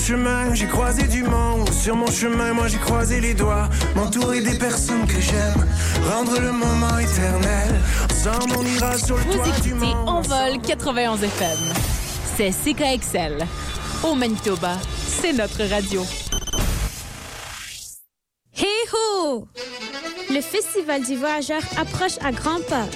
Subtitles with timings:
[0.00, 1.70] chemin, j'ai croisé du monde.
[1.72, 3.68] Sur mon chemin, moi j'ai croisé les doigts.
[3.94, 5.66] M'entourer des personnes que j'aime.
[6.10, 7.68] Rendre le moment éternel.
[8.10, 10.08] Ensemble, on ira sur le Vous toit du écoutez monde.
[10.08, 11.58] Envol 91 FM.
[12.36, 13.46] C'est CKXL.
[14.02, 14.76] Au Manitoba,
[15.06, 16.02] c'est notre radio.
[18.56, 19.46] Hey ho!
[20.30, 22.86] Le Festival du Voyageur approche à grands pas.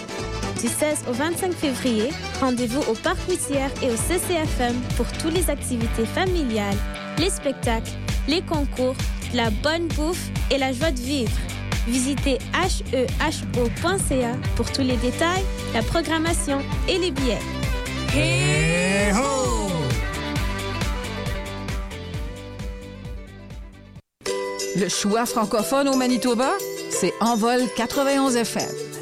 [0.61, 5.51] Du 16 au 25 février, rendez-vous au Parc Moussière et au CCFM pour toutes les
[5.51, 6.77] activités familiales,
[7.19, 7.91] les spectacles,
[8.29, 8.95] les concours,
[9.35, 11.37] la bonne bouffe et la joie de vivre.
[11.87, 17.39] Visitez heho.ca pour tous les détails, la programmation et les billets.
[24.77, 26.51] Le choix francophone au Manitoba,
[26.91, 28.94] c'est Envol 91 FM.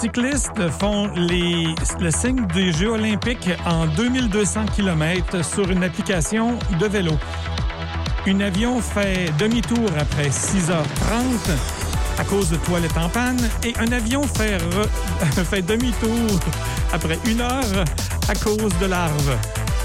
[0.00, 6.86] Cyclistes font les, le signe des Jeux olympiques en 2200 km sur une application de
[6.86, 7.12] vélo.
[8.26, 11.50] Un avion fait demi-tour après 6h30
[12.18, 16.40] à cause de toilettes en panne et un avion fait, demi-tour
[16.92, 17.84] après une heure
[18.28, 19.36] à cause de larves.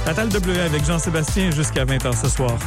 [0.05, 2.57] La Talle de avec Jean-Sébastien jusqu'à 20h ce soir.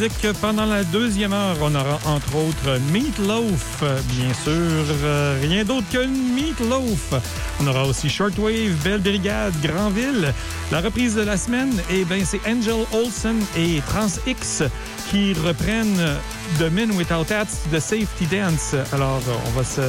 [0.00, 3.82] Musique, pendant la deuxième heure, on aura entre autres Meatloaf,
[4.16, 4.54] bien sûr,
[5.04, 7.12] euh, rien d'autre que Meatloaf.
[7.60, 10.32] On aura aussi Shortwave, Belle Brigade, Granville.
[10.72, 14.62] La reprise de la semaine, eh ben, c'est Angel Olsen et Trans X
[15.10, 16.16] qui reprennent
[16.58, 18.74] The Men Without Hats de Safety Dance.
[18.92, 19.82] Alors, on va se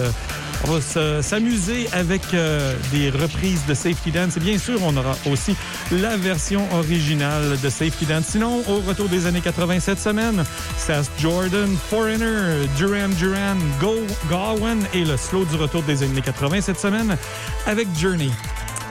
[0.67, 4.37] on va se- s'amuser avec euh, des reprises de Safety Dance.
[4.37, 5.55] Et bien sûr, on aura aussi
[5.91, 8.25] la version originale de Safety Dance.
[8.29, 10.43] Sinon, au retour des années 80 cette semaine,
[10.77, 13.95] Sass Jordan, Foreigner, Duran Duran, Go
[14.29, 17.17] Gowan et le slow du retour des années 80 cette semaine
[17.65, 18.29] avec Journey.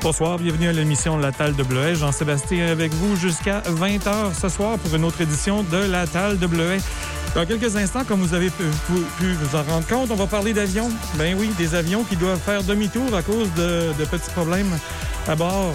[0.03, 1.95] Bonsoir, bienvenue à l'émission La Talle de Bleuet.
[1.95, 6.47] Jean-Sébastien avec vous jusqu'à 20h ce soir pour une autre édition de La Talle de
[6.47, 6.79] Bleuet.
[7.35, 8.65] Dans quelques instants, comme vous avez pu,
[9.21, 10.91] vous en rendre compte, on va parler d'avions.
[11.15, 14.77] Ben oui, des avions qui doivent faire demi-tour à cause de, petits problèmes
[15.29, 15.73] à bord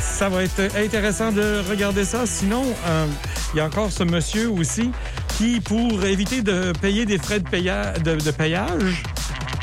[0.00, 2.26] ça va être intéressant de regarder ça.
[2.26, 3.06] Sinon, euh,
[3.52, 4.92] il y a encore ce monsieur aussi
[5.36, 9.02] qui, pour éviter de payer des frais de, payage,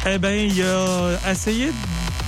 [0.06, 1.71] eh bien, il a essayé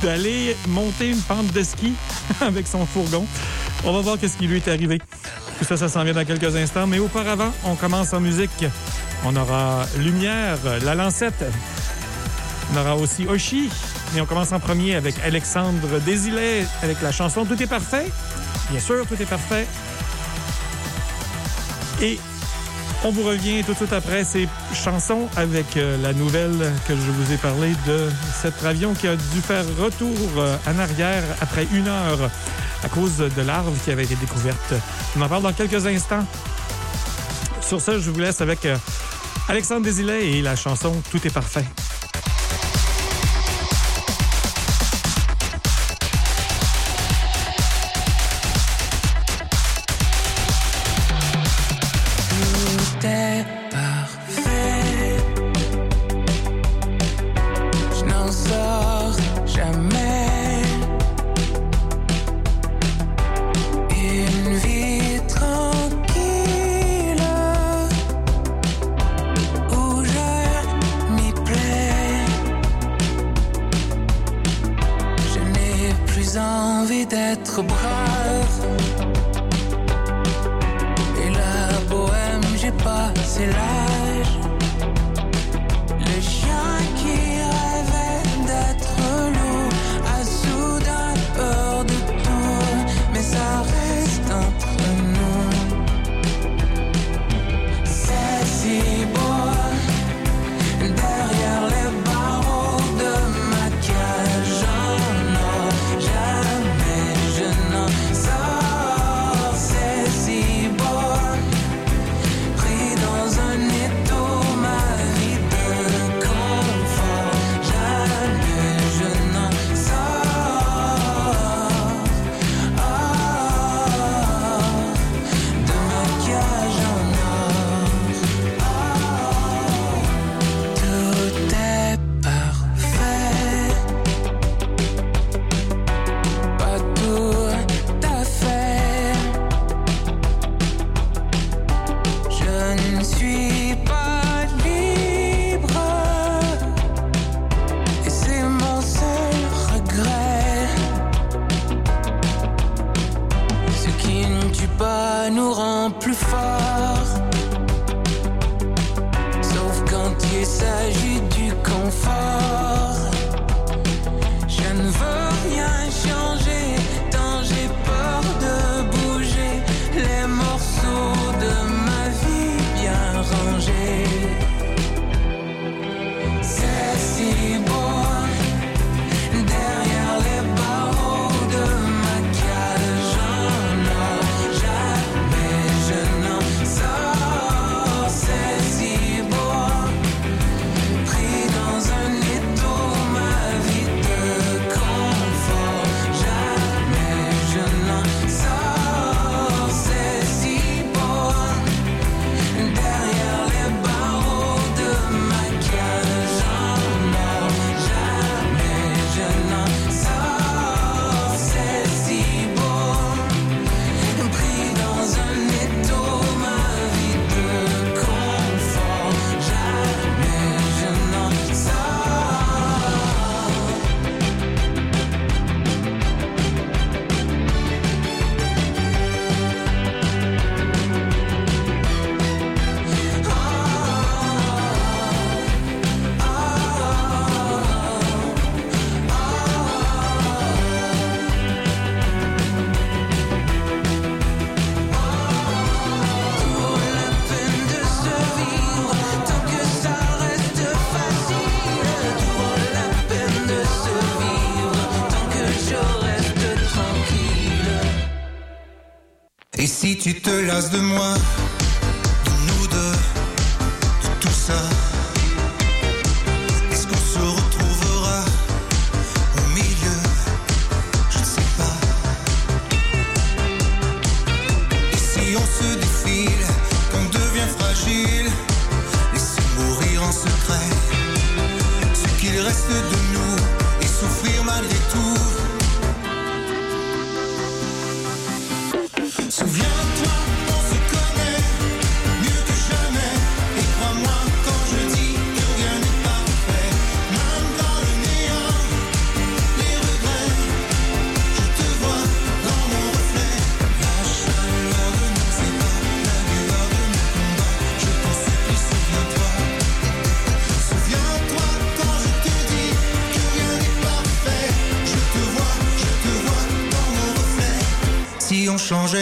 [0.02, 1.94] d'aller monter une pente de ski
[2.42, 3.26] avec son fourgon.
[3.84, 5.02] On va voir qu'est-ce qui lui est arrivé.
[5.62, 6.88] Tout ça, ça s'en vient dans quelques instants.
[6.88, 8.66] Mais auparavant, on commence en musique.
[9.24, 11.46] On aura Lumière, La Lancette.
[12.74, 13.70] On aura aussi Oshi.
[14.16, 18.08] Et on commence en premier avec Alexandre Désilet, avec la chanson Tout est parfait.
[18.72, 19.68] Bien sûr, tout est parfait.
[22.02, 22.20] Et
[23.04, 27.12] on vous revient tout de suite après ces chansons avec euh, la nouvelle que je
[27.12, 28.08] vous ai parlé de
[28.42, 32.30] cet avion qui a dû faire retour euh, en arrière après une heure
[32.84, 34.76] à cause de larves qui avait été découvertes.
[35.18, 36.26] On en parle dans quelques instants.
[37.62, 38.78] Sur ce, je vous laisse avec euh,
[39.50, 41.66] Alexandre Désilet et la chanson Tout est parfait.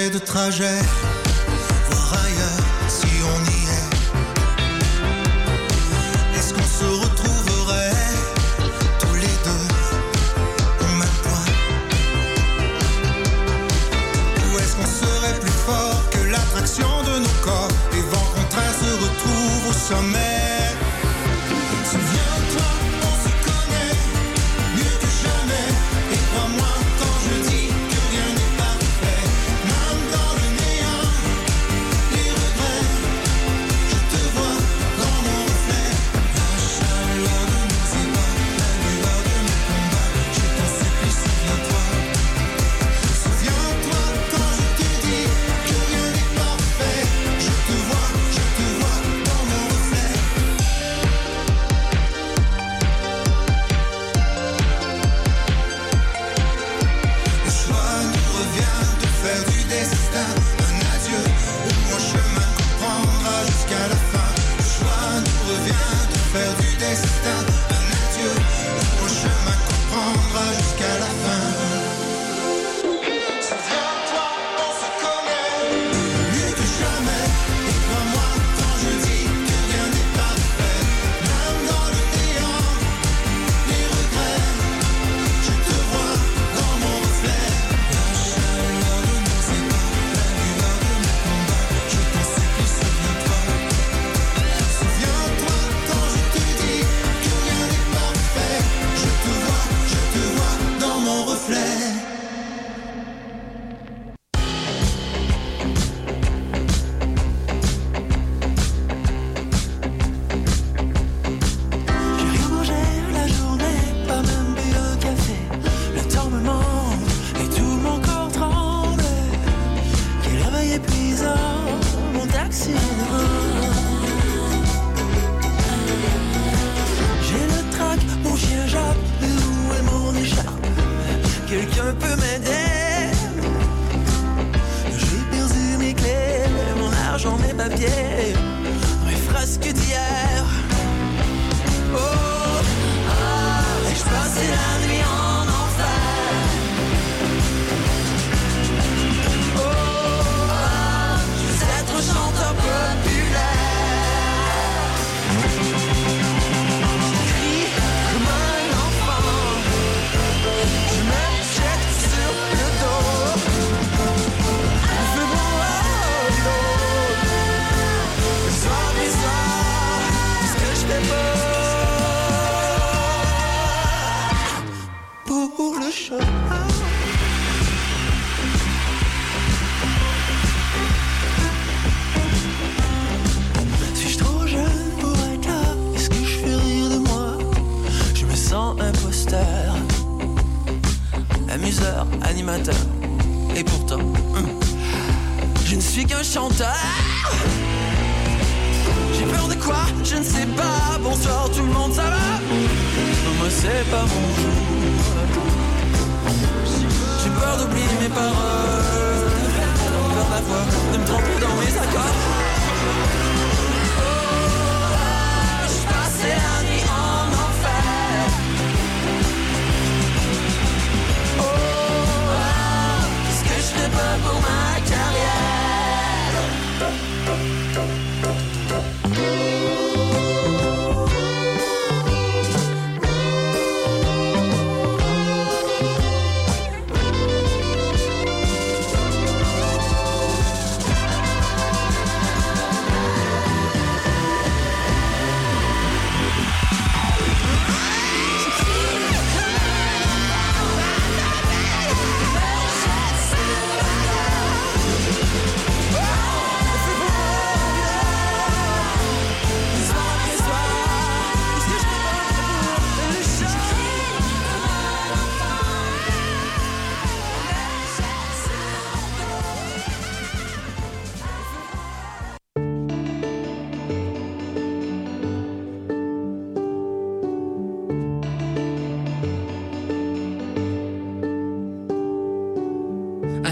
[0.10, 0.80] De trajet,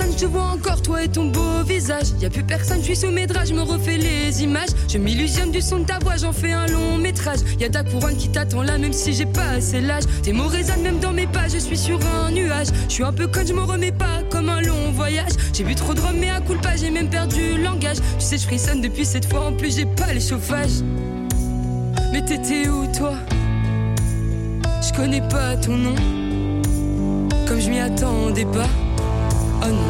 [0.00, 0.08] Oh, oh.
[0.08, 2.06] Le réveil sonne, je vois encore, toi et ton beau visage.
[2.20, 4.70] Y a plus personne, je suis sous mes draps, je me refais les images.
[4.88, 7.40] Je m'illusionne du son de ta voix, j'en fais un long métrage.
[7.58, 10.04] Y a ta couronne qui t'attend là, même si j'ai pas assez l'âge.
[10.22, 12.68] Tes mots résonnent même dans mes pas, je suis sur un nuage.
[12.88, 15.32] Je suis un peu con, je me remets pas comme un long voyage.
[15.52, 17.98] J'ai bu trop de rhum, mais à coup pas, j'ai même perdu le langage.
[18.18, 20.82] Tu sais, je frissonne depuis cette fois, en plus j'ai pas les chauffages.
[22.12, 23.14] Mais t'étais où toi?
[24.82, 25.94] Je connais pas ton nom,
[27.46, 28.68] comme je m'y attendais pas.
[29.62, 29.89] Oh non.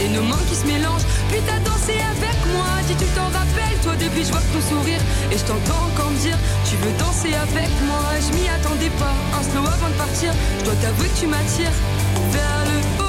[0.00, 1.06] et nos mains qui se mélangent.
[1.30, 5.00] Puis t'as dansé avec moi, dis tu t'en rappelles toi depuis je vois ton sourire
[5.30, 6.36] et je t'entends encore me dire
[6.68, 8.02] tu veux danser avec moi.
[8.18, 10.32] Je m'y attendais pas, un slow avant de partir.
[10.60, 11.78] Je dois t'avouer que tu m'attires
[12.32, 13.01] vers le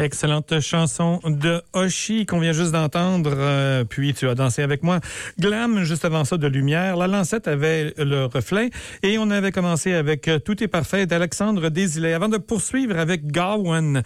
[0.00, 3.34] Excellente chanson de Oshi qu'on vient juste d'entendre.
[3.36, 4.98] euh, puis tu as dansé avec moi.
[5.38, 6.96] Glam, juste avant ça, de Lumière.
[6.96, 8.70] La lancette avait le reflet.
[9.02, 12.14] Et on avait commencé avec euh, Tout est parfait d'Alexandre Desilets.
[12.14, 14.00] Avant de poursuivre avec Gawain, euh,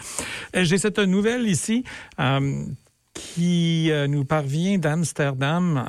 [0.64, 1.84] j'ai cette nouvelle ici.
[3.14, 5.84] qui nous parvient d'Amsterdam.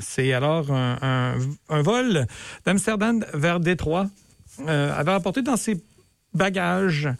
[0.00, 1.34] C'est alors un,
[1.68, 2.26] vol
[2.64, 4.06] d'Amsterdam vers Détroit.
[4.66, 5.84] Avait apporté dans ses
[6.32, 7.10] bagages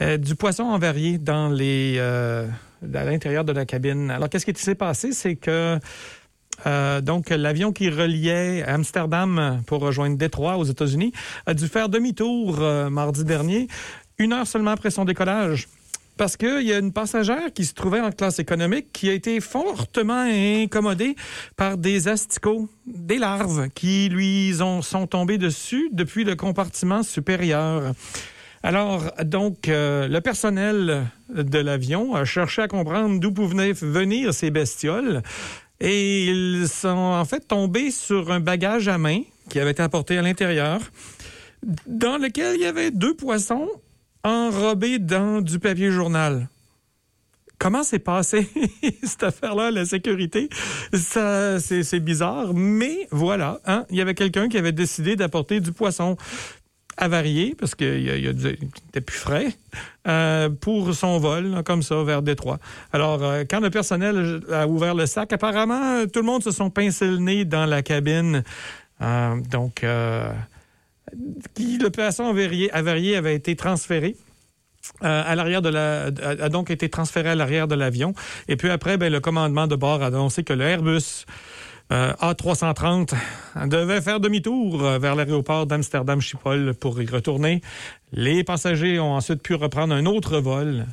[0.00, 2.46] euh, du poisson envarié dans les, euh,
[2.94, 4.10] à l'intérieur de la cabine.
[4.10, 5.12] Alors, qu'est-ce qui s'est passé?
[5.12, 5.78] C'est que
[6.66, 11.12] euh, donc, l'avion qui reliait Amsterdam pour rejoindre Détroit aux États-Unis
[11.46, 13.66] a dû faire demi-tour mardi dernier,
[14.18, 15.68] une heure seulement après son décollage.
[16.16, 19.40] Parce qu'il y a une passagère qui se trouvait en classe économique qui a été
[19.40, 21.16] fortement incommodée
[21.56, 27.94] par des asticots, des larves qui lui ont, sont tombées dessus depuis le compartiment supérieur.
[28.62, 34.50] Alors, donc, euh, le personnel de l'avion a cherché à comprendre d'où pouvaient venir ces
[34.50, 35.22] bestioles.
[35.80, 40.18] Et ils sont en fait tombés sur un bagage à main qui avait été apporté
[40.18, 40.80] à l'intérieur,
[41.86, 43.68] dans lequel il y avait deux poissons
[44.22, 46.48] enrobés dans du papier journal.
[47.58, 48.48] Comment s'est passé
[49.02, 50.48] cette affaire-là, la sécurité?
[50.94, 55.72] Ça, c'est, bizarre, mais voilà, hein, il y avait quelqu'un qui avait décidé d'apporter du
[55.72, 56.16] poisson
[57.00, 59.48] avarié, parce qu'il était plus frais,
[60.06, 62.58] euh, pour son vol, comme ça, vers Détroit.
[62.92, 66.70] Alors, euh, quand le personnel a ouvert le sac, apparemment, tout le monde se sont
[66.70, 68.44] pincé le nez dans la cabine.
[69.00, 70.32] Euh, donc, le
[71.88, 72.34] poisson
[72.72, 74.14] avarié, avait été transféré.
[75.00, 78.14] à l'arrière de la a, a donc été transféré à l'arrière de l'avion
[78.48, 81.26] et puis après ben, le commandement de bord a annoncé que le Airbus
[81.92, 83.14] euh, A330
[83.66, 87.62] devait faire demi-tour euh, vers l'aéroport d'Amsterdam Schiphol pour y retourner.
[88.12, 90.86] Les passagers ont ensuite pu reprendre un autre vol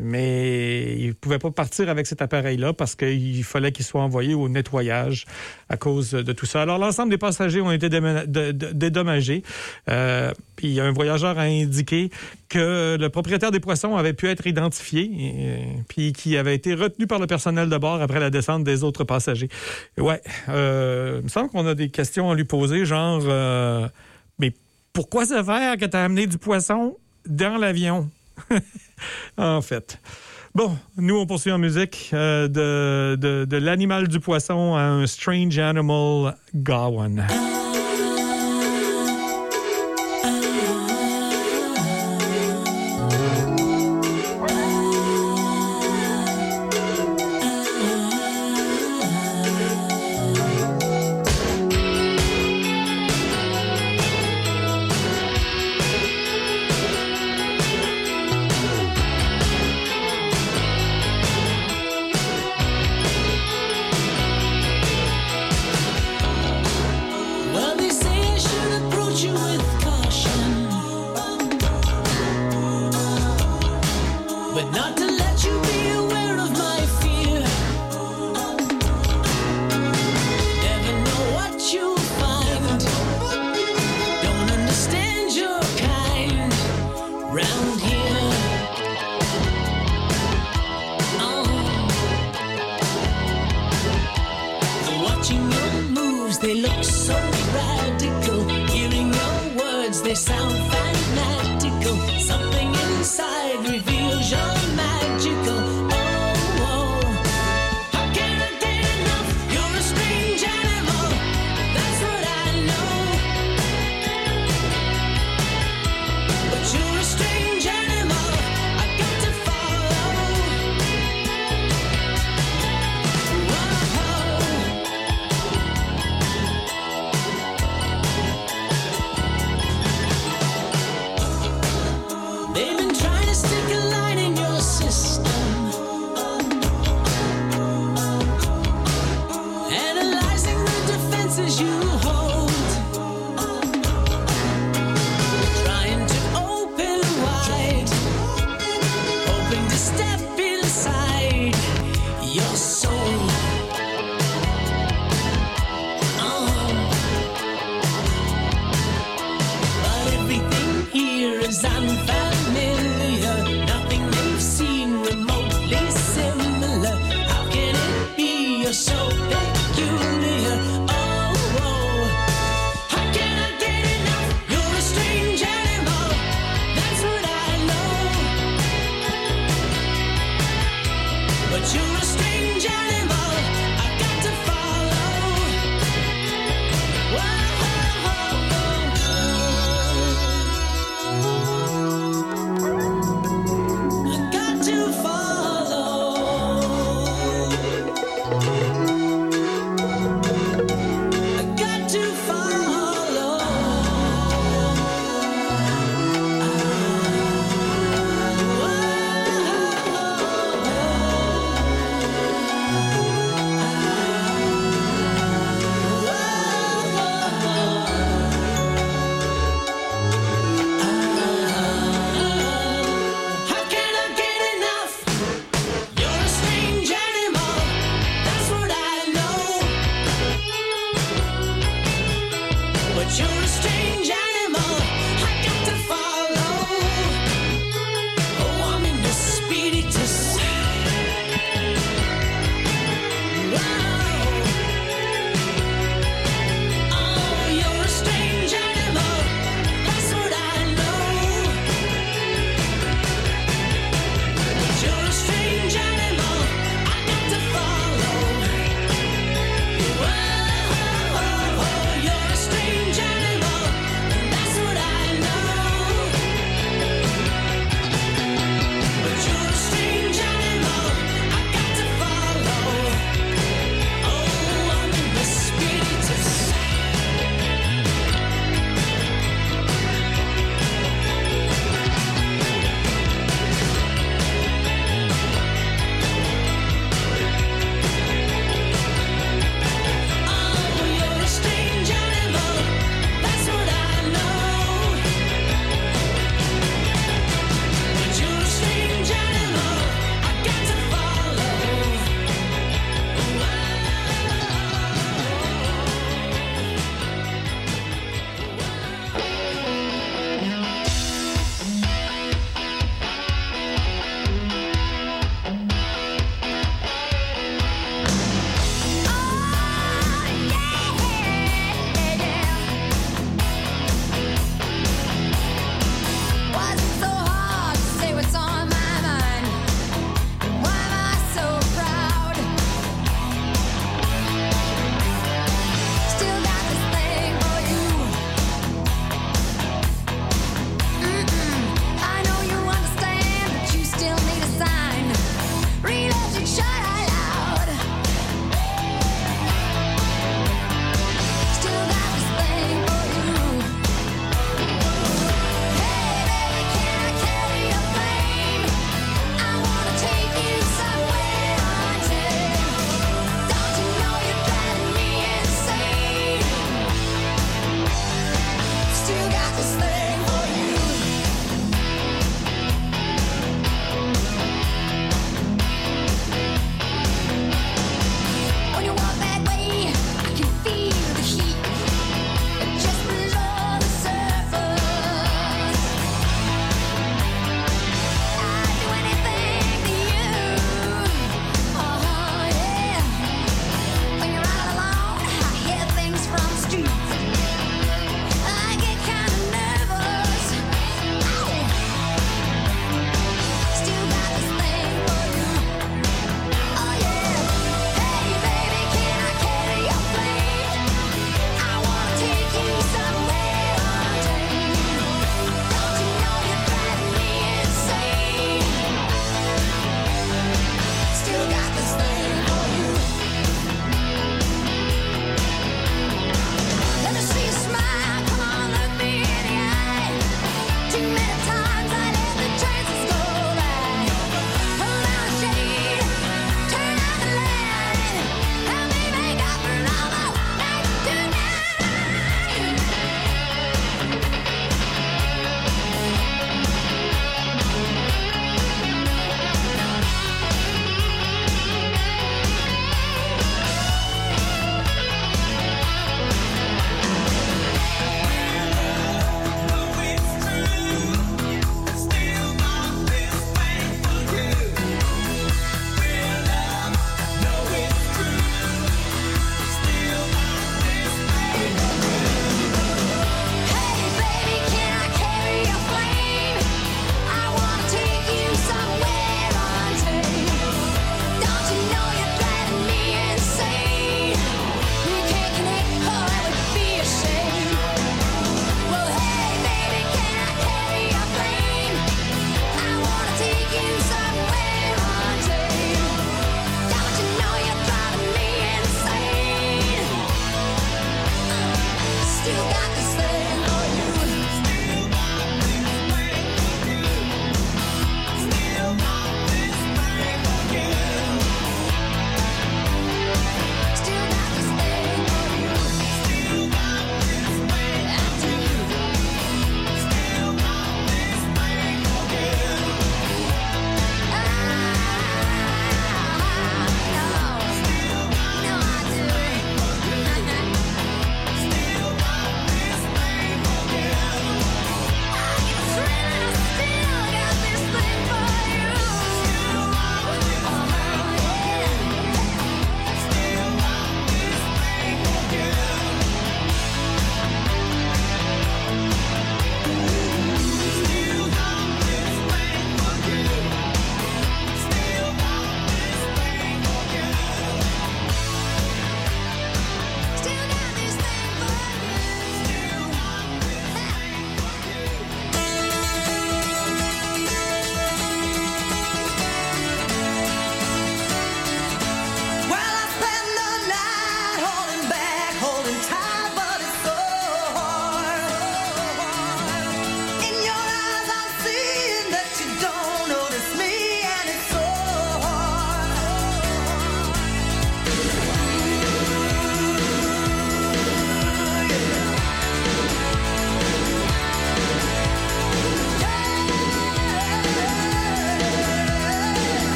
[0.00, 4.34] mais ils ne pouvaient pas partir avec cet appareil-là parce qu'il fallait qu'il soit envoyé
[4.34, 5.24] au nettoyage
[5.68, 6.62] à cause de tout ça.
[6.62, 9.42] Alors, l'ensemble des passagers ont été dédommagés.
[9.88, 12.10] Euh, puis, un voyageur a indiqué
[12.48, 17.06] que le propriétaire des poissons avait pu être identifié, et, puis qui avait été retenu
[17.06, 19.48] par le personnel de bord après la descente des autres passagers.
[19.98, 23.88] Ouais, euh, il me semble qu'on a des questions à lui poser, genre, euh,
[24.38, 24.52] mais
[24.92, 28.08] pourquoi ça faire que tu as amené du poisson dans l'avion?
[29.38, 30.00] en fait.
[30.54, 35.58] Bon, nous, on poursuit en musique euh, de, de, l'animal du poisson à un Strange
[35.58, 37.26] Animal Gowan.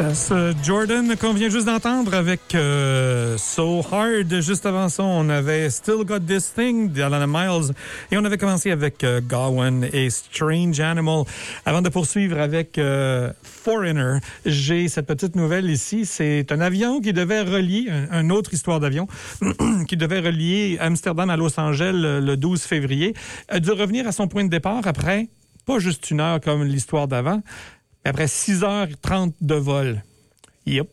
[0.00, 4.40] Euh, Jordan, qu'on vient juste d'entendre avec euh, So Hard.
[4.40, 7.74] Juste avant ça, on avait Still Got This Thing d'Alana Miles.
[8.10, 9.20] Et on avait commencé avec euh,
[9.92, 11.24] et Strange Animal.
[11.66, 16.06] Avant de poursuivre avec euh, Foreigner, j'ai cette petite nouvelle ici.
[16.06, 19.08] C'est un avion qui devait relier, un, une autre histoire d'avion,
[19.88, 23.14] qui devait relier Amsterdam à Los Angeles le, le 12 février,
[23.48, 25.28] a dû revenir à son point de départ après
[25.64, 27.40] pas juste une heure comme l'histoire d'avant,
[28.04, 30.02] après 6h30 de vol.
[30.66, 30.88] Yep.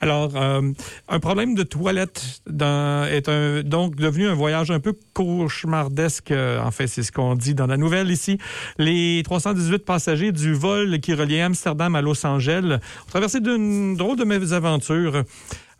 [0.00, 0.60] Alors, euh,
[1.08, 6.30] un problème de toilette est donc devenu un voyage un peu cauchemardesque.
[6.30, 8.38] euh, En fait, c'est ce qu'on dit dans la nouvelle ici.
[8.76, 14.18] Les 318 passagers du vol qui reliait Amsterdam à Los Angeles ont traversé d'une drôle
[14.18, 15.22] de mésaventure.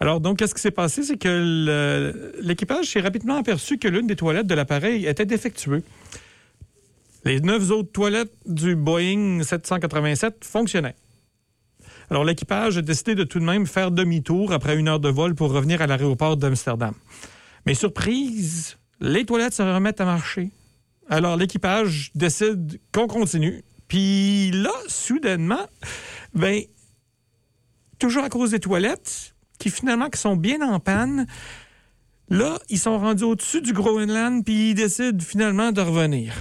[0.00, 1.02] Alors, donc, qu'est-ce qui s'est passé?
[1.02, 5.82] C'est que l'équipage s'est rapidement aperçu que l'une des toilettes de l'appareil était défectueuse.
[7.24, 10.96] Les neuf autres toilettes du Boeing 787 fonctionnaient.
[12.10, 15.34] Alors, l'équipage a décidé de tout de même faire demi-tour après une heure de vol
[15.34, 16.94] pour revenir à l'aéroport d'Amsterdam.
[17.64, 20.50] Mais surprise, les toilettes se remettent à marcher.
[21.08, 23.64] Alors, l'équipage décide qu'on continue.
[23.88, 25.66] Puis là, soudainement,
[26.34, 26.62] ben,
[27.98, 31.26] toujours à cause des toilettes, qui finalement sont bien en panne,
[32.28, 36.34] là, ils sont rendus au-dessus du Groenland, puis ils décident finalement de revenir.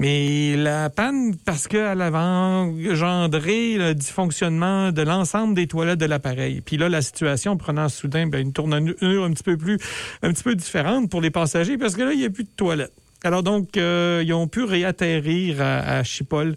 [0.00, 6.60] Mais la panne, parce qu'elle avait engendré le dysfonctionnement de l'ensemble des toilettes de l'appareil.
[6.60, 8.94] Puis là, la situation prenant soudain ben, une tournure
[9.24, 9.78] un petit peu plus,
[10.22, 12.50] un petit peu différente pour les passagers, parce que là, il n'y a plus de
[12.56, 12.92] toilettes.
[13.24, 16.54] Alors donc, euh, ils ont pu réatterrir à, à Schiphol,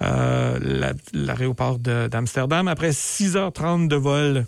[0.00, 4.46] euh, la- l'aéroport d'Amsterdam, après 6h30 de vol.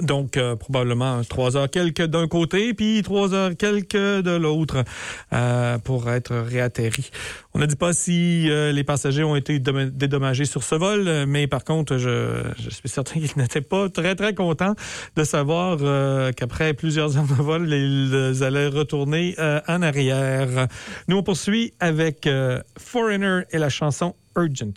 [0.00, 4.84] Donc, euh, probablement 3 heures quelques d'un côté, puis 3 heures quelques de l'autre
[5.32, 7.10] euh, pour être réatterri.
[7.54, 11.26] On ne dit pas si euh, les passagers ont été dom- dédommagés sur ce vol,
[11.26, 14.74] mais par contre, je, je suis certain qu'ils n'étaient pas très, très contents
[15.16, 15.78] de savoir
[16.34, 19.34] qu'après plusieurs heures de vol, ils allaient retourner
[19.68, 20.66] en arrière.
[21.08, 22.28] Nous, on poursuit avec
[22.78, 24.74] Foreigner et la chanson Urgent.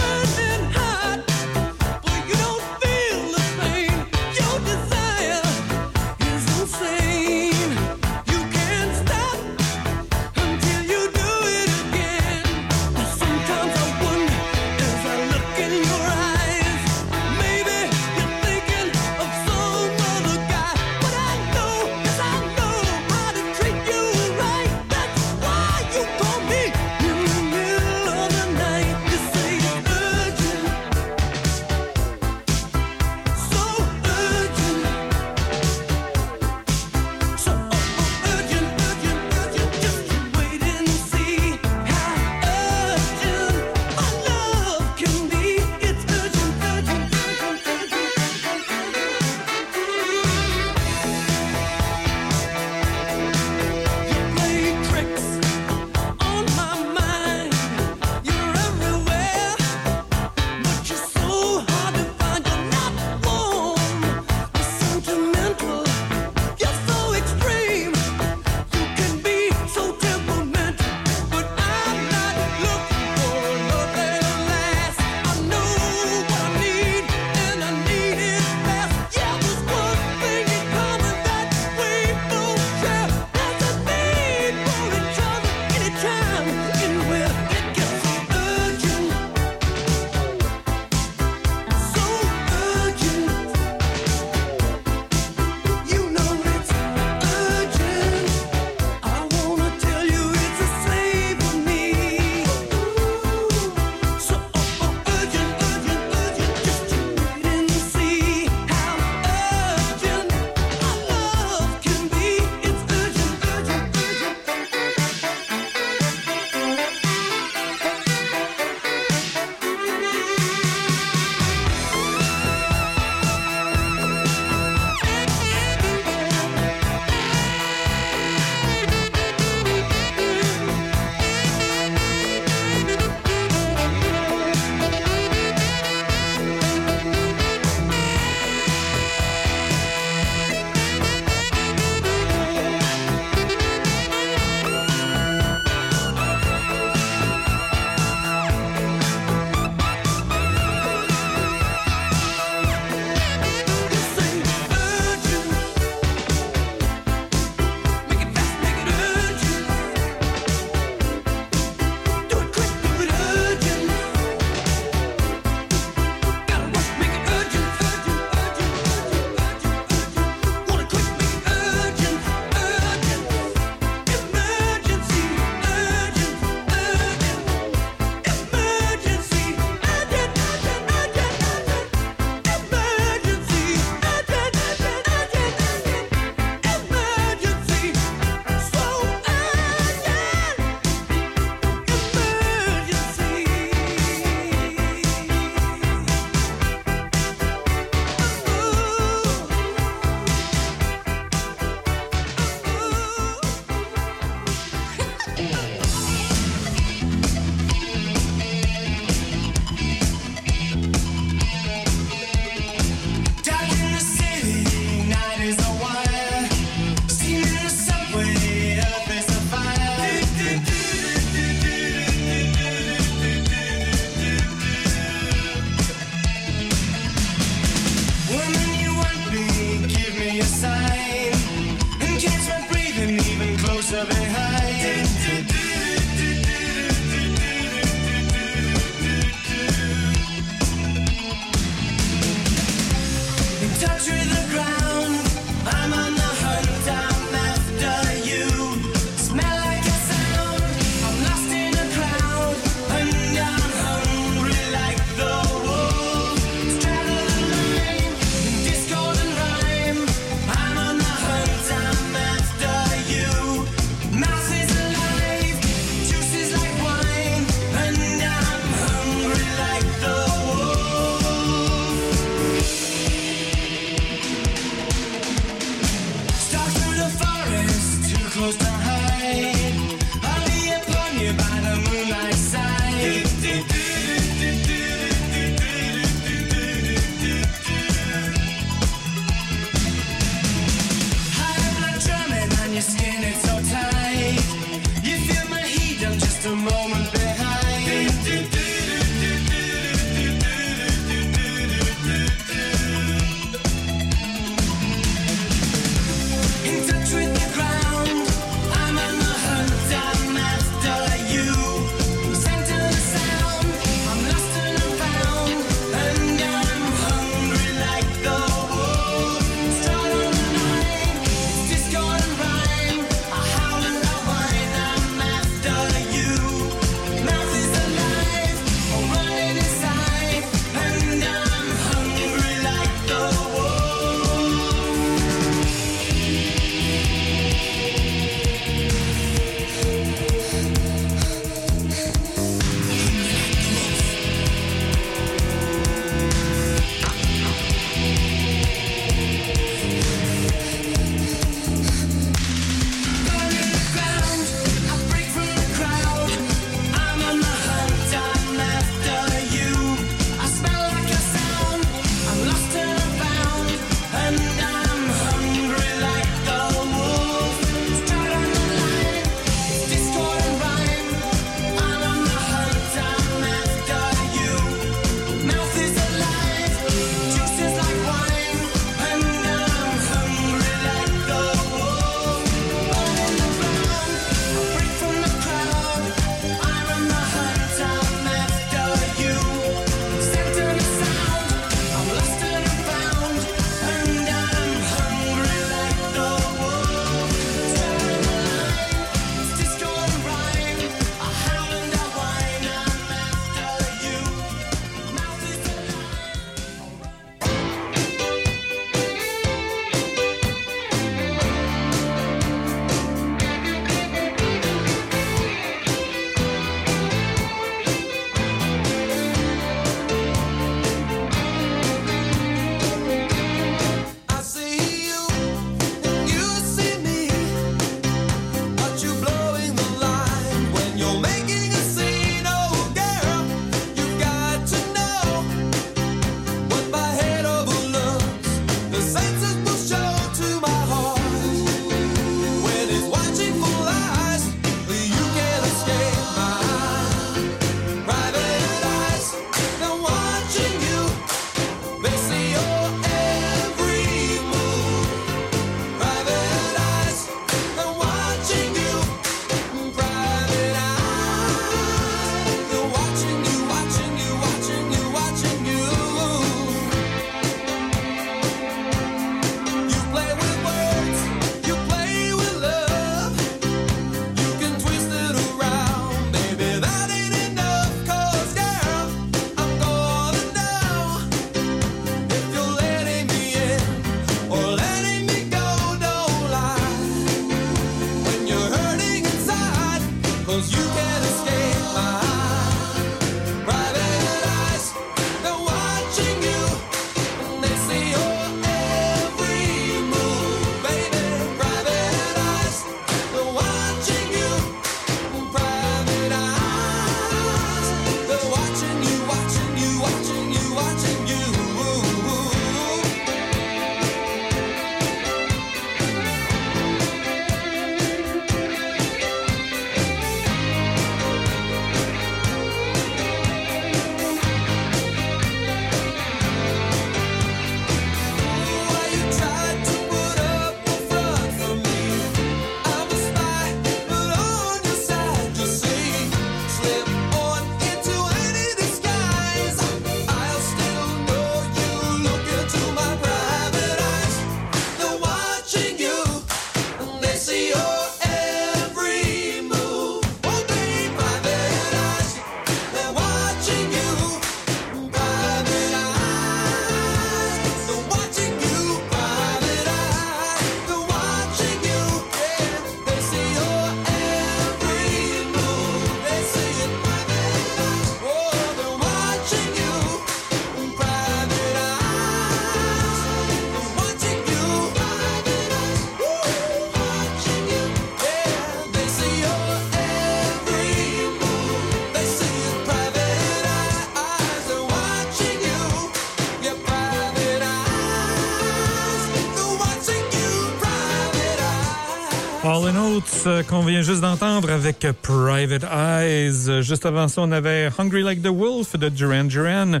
[593.68, 596.82] Qu'on vient juste d'entendre avec Private Eyes.
[596.82, 600.00] Juste avant ça, on avait Hungry Like the Wolf de Duran Duran.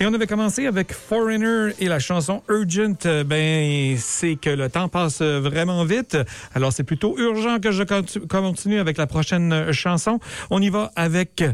[0.00, 2.94] Et on avait commencé avec Foreigner et la chanson Urgent.
[3.06, 6.16] Euh, Ben, c'est que le temps passe vraiment vite.
[6.54, 7.82] Alors, c'est plutôt urgent que je
[8.26, 10.20] continue avec la prochaine chanson.
[10.50, 11.44] On y va avec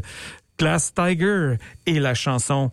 [0.59, 2.71] Glass Tiger et la chanson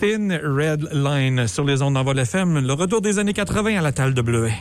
[0.00, 2.66] Thin Red Line sur les ondes d'envol FM.
[2.66, 4.54] Le retour des années 80 à la Talle de Bleuet.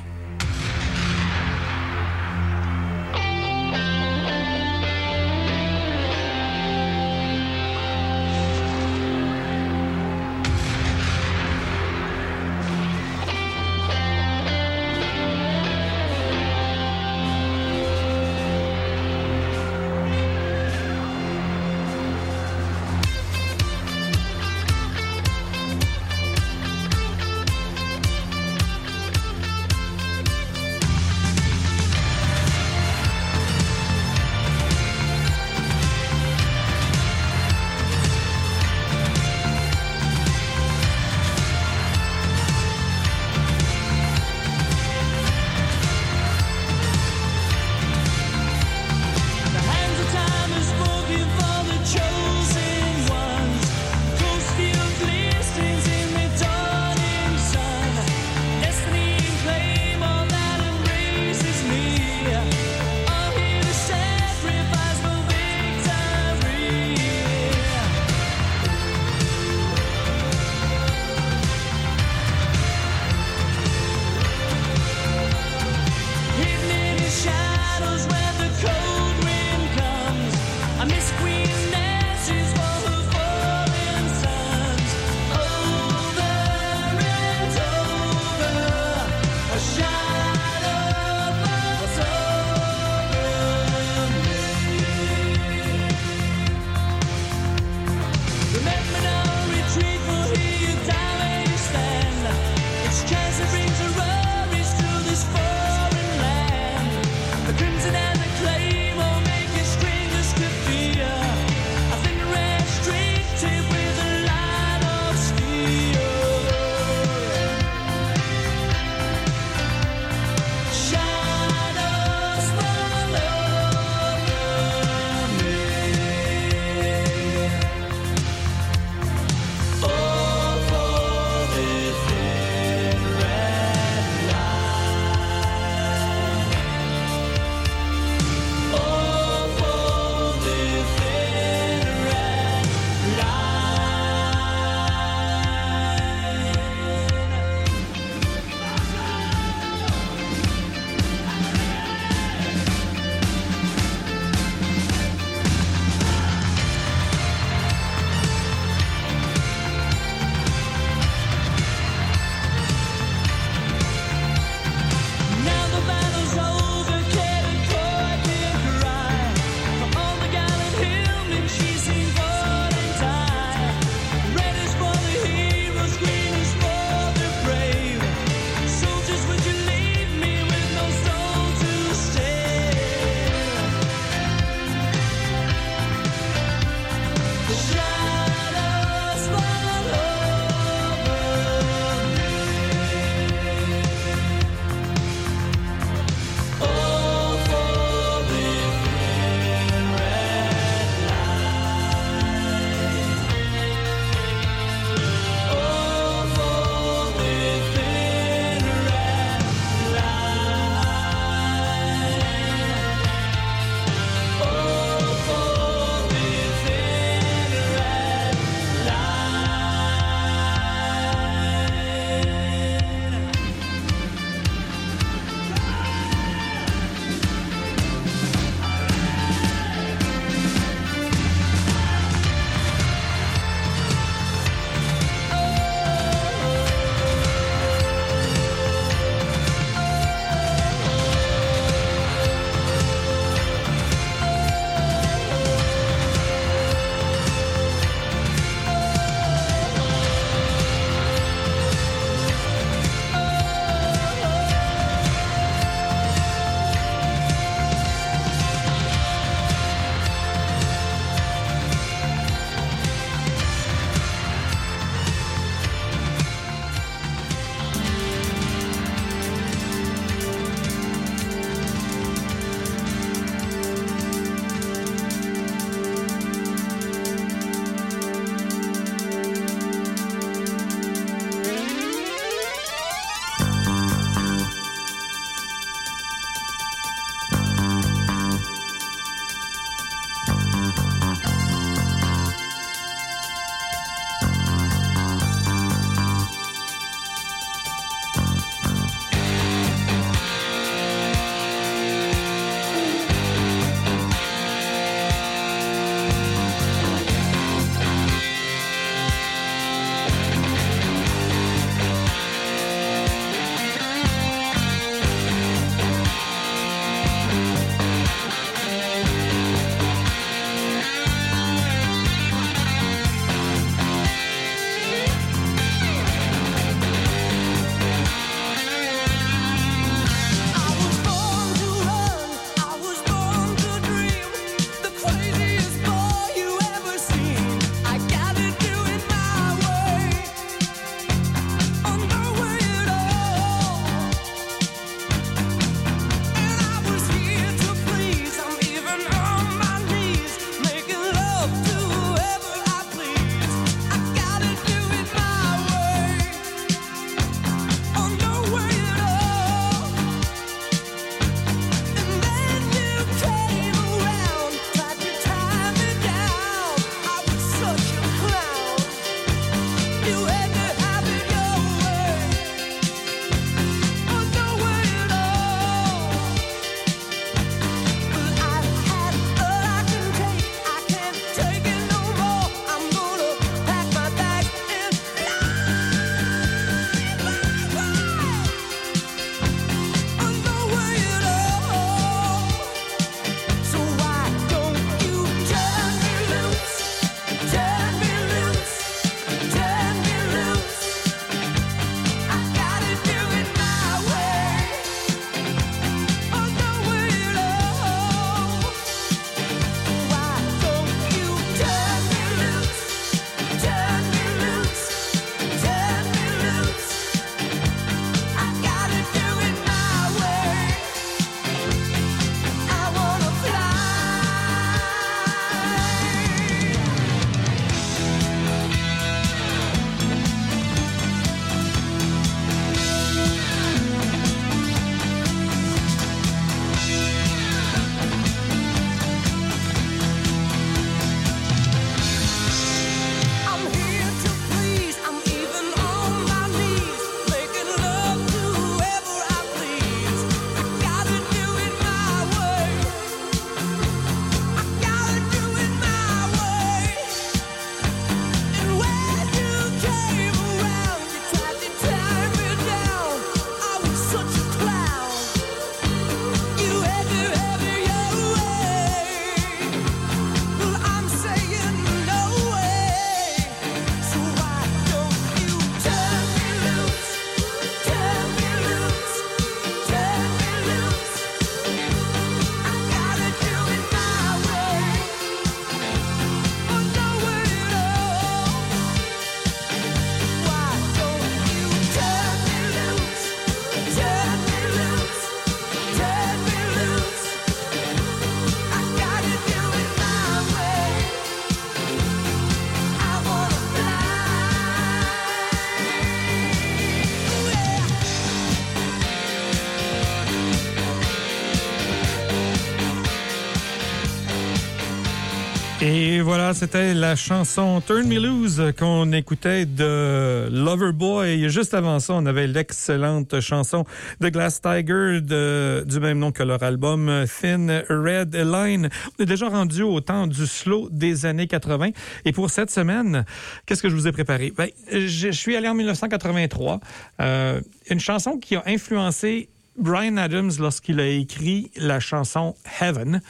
[515.87, 521.47] Et voilà, c'était la chanson Turn Me Loose qu'on écoutait de Loverboy.
[521.47, 523.85] Juste avant ça, on avait l'excellente chanson
[524.19, 528.89] de Glass Tiger du même nom que leur album Thin Red Line.
[529.19, 531.91] On est déjà rendu au temps du slow des années 80.
[532.25, 533.23] Et pour cette semaine,
[533.67, 534.51] qu'est-ce que je vous ai préparé?
[534.57, 536.79] Ben, je, je suis allé en 1983.
[537.21, 537.61] Euh,
[537.91, 543.21] une chanson qui a influencé Brian Adams lorsqu'il a écrit la chanson Heaven.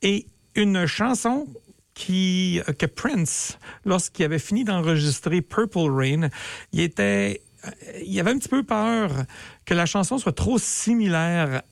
[0.00, 1.46] Et une chanson
[1.98, 6.28] qui, que Prince, lorsqu'il avait fini d'enregistrer Purple Rain,
[6.72, 7.42] il était,
[8.06, 9.10] il avait un petit peu peur
[9.64, 11.62] que la chanson soit trop similaire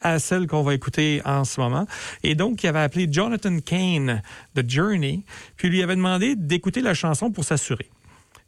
[0.00, 1.86] à celle qu'on va écouter en ce moment.
[2.22, 4.22] Et donc, il avait appelé Jonathan Kane
[4.54, 5.22] de Journey,
[5.56, 7.90] puis lui avait demandé d'écouter la chanson pour s'assurer.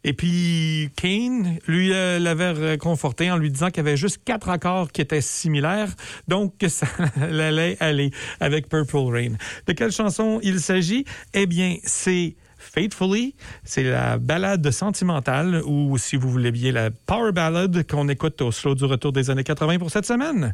[0.07, 4.47] Et puis Kane, lui, euh, l'avait réconforté en lui disant qu'il y avait juste quatre
[4.47, 5.89] accords qui étaient similaires,
[6.29, 6.87] donc que ça
[7.21, 9.33] allait aller avec Purple Rain.
[9.67, 11.03] De quelle chanson il s'agit?
[11.33, 13.35] Eh bien, c'est Faithfully,
[13.65, 18.51] c'est la balade sentimentale ou, si vous voulez bien, la power ballad qu'on écoute au
[18.53, 20.53] slow du retour des années 80 pour cette semaine.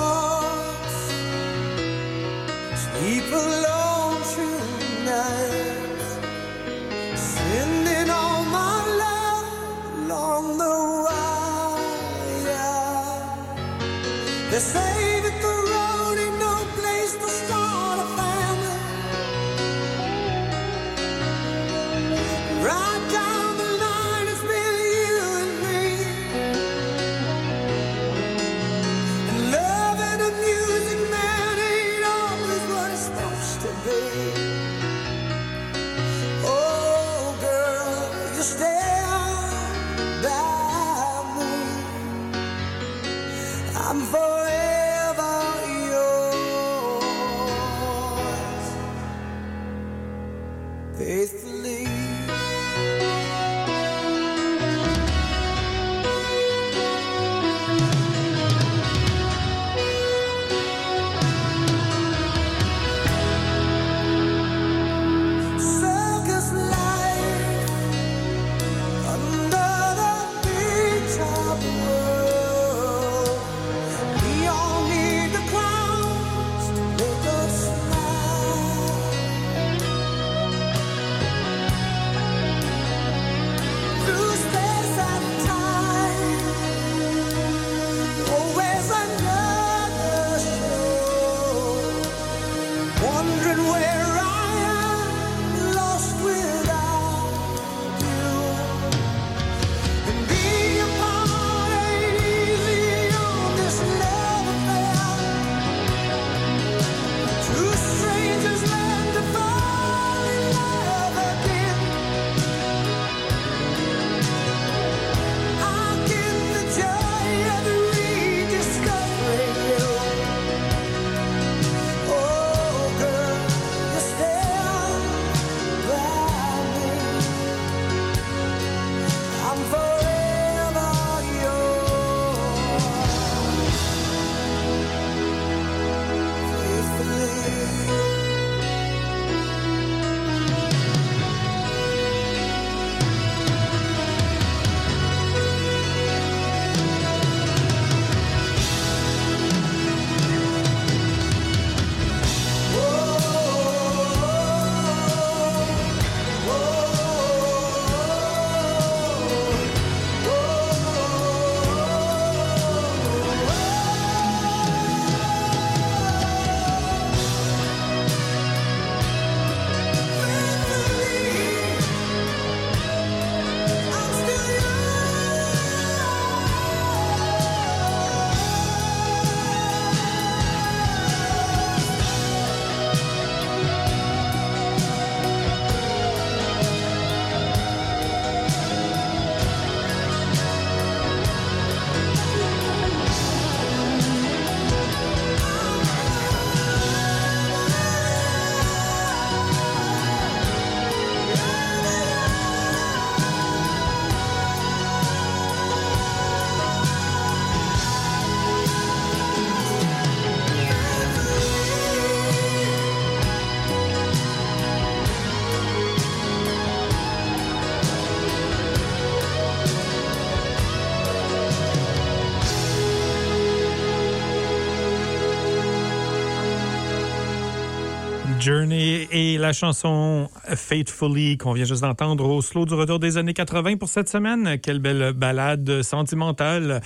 [228.41, 233.35] Journey et la chanson Faithfully qu'on vient juste d'entendre au slow du retour des années
[233.35, 234.57] 80 pour cette semaine.
[234.59, 236.81] Quelle belle balade sentimentale.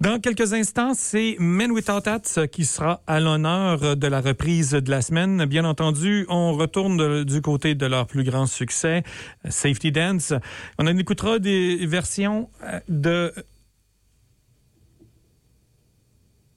[0.00, 4.90] Dans quelques instants, c'est Men Without Hats qui sera à l'honneur de la reprise de
[4.90, 5.44] la semaine.
[5.44, 9.02] Bien entendu, on retourne du côté de leur plus grand succès,
[9.46, 10.32] Safety Dance.
[10.78, 13.34] On en écoutera des versions euh, de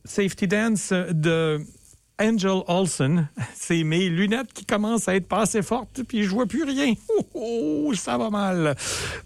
[0.06, 1.66] Safety Dance de
[2.22, 3.28] Angel Olsen.
[3.56, 6.94] C'est mes lunettes qui commencent à être pas assez fortes, puis je vois plus rien.
[7.10, 8.76] Oh, oh, ça va mal.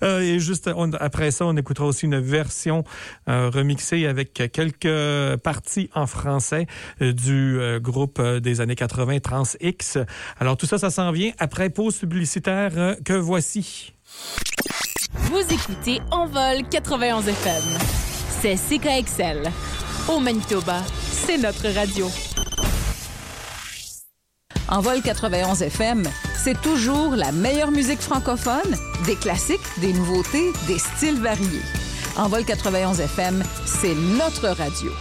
[0.04, 0.70] Euh, et juste
[1.00, 2.84] après ça, on écoutera aussi une version
[3.28, 6.68] euh, remixée avec quelques parties en français
[7.02, 9.98] euh, du groupe des années 80 Trans X.
[10.40, 13.94] Alors tout ça, ça s'en vient après pause publicitaire que voici.
[15.14, 17.64] Vous écoutez Envol 91 FM.
[18.42, 19.52] C'est CKXL.
[20.08, 20.82] Au Manitoba,
[21.12, 22.08] c'est notre radio.
[24.68, 26.04] Envol 91 FM,
[26.36, 31.62] c'est toujours la meilleure musique francophone, des classiques, des nouveautés, des styles variés.
[32.18, 34.92] Envol 91 FM, c'est notre radio.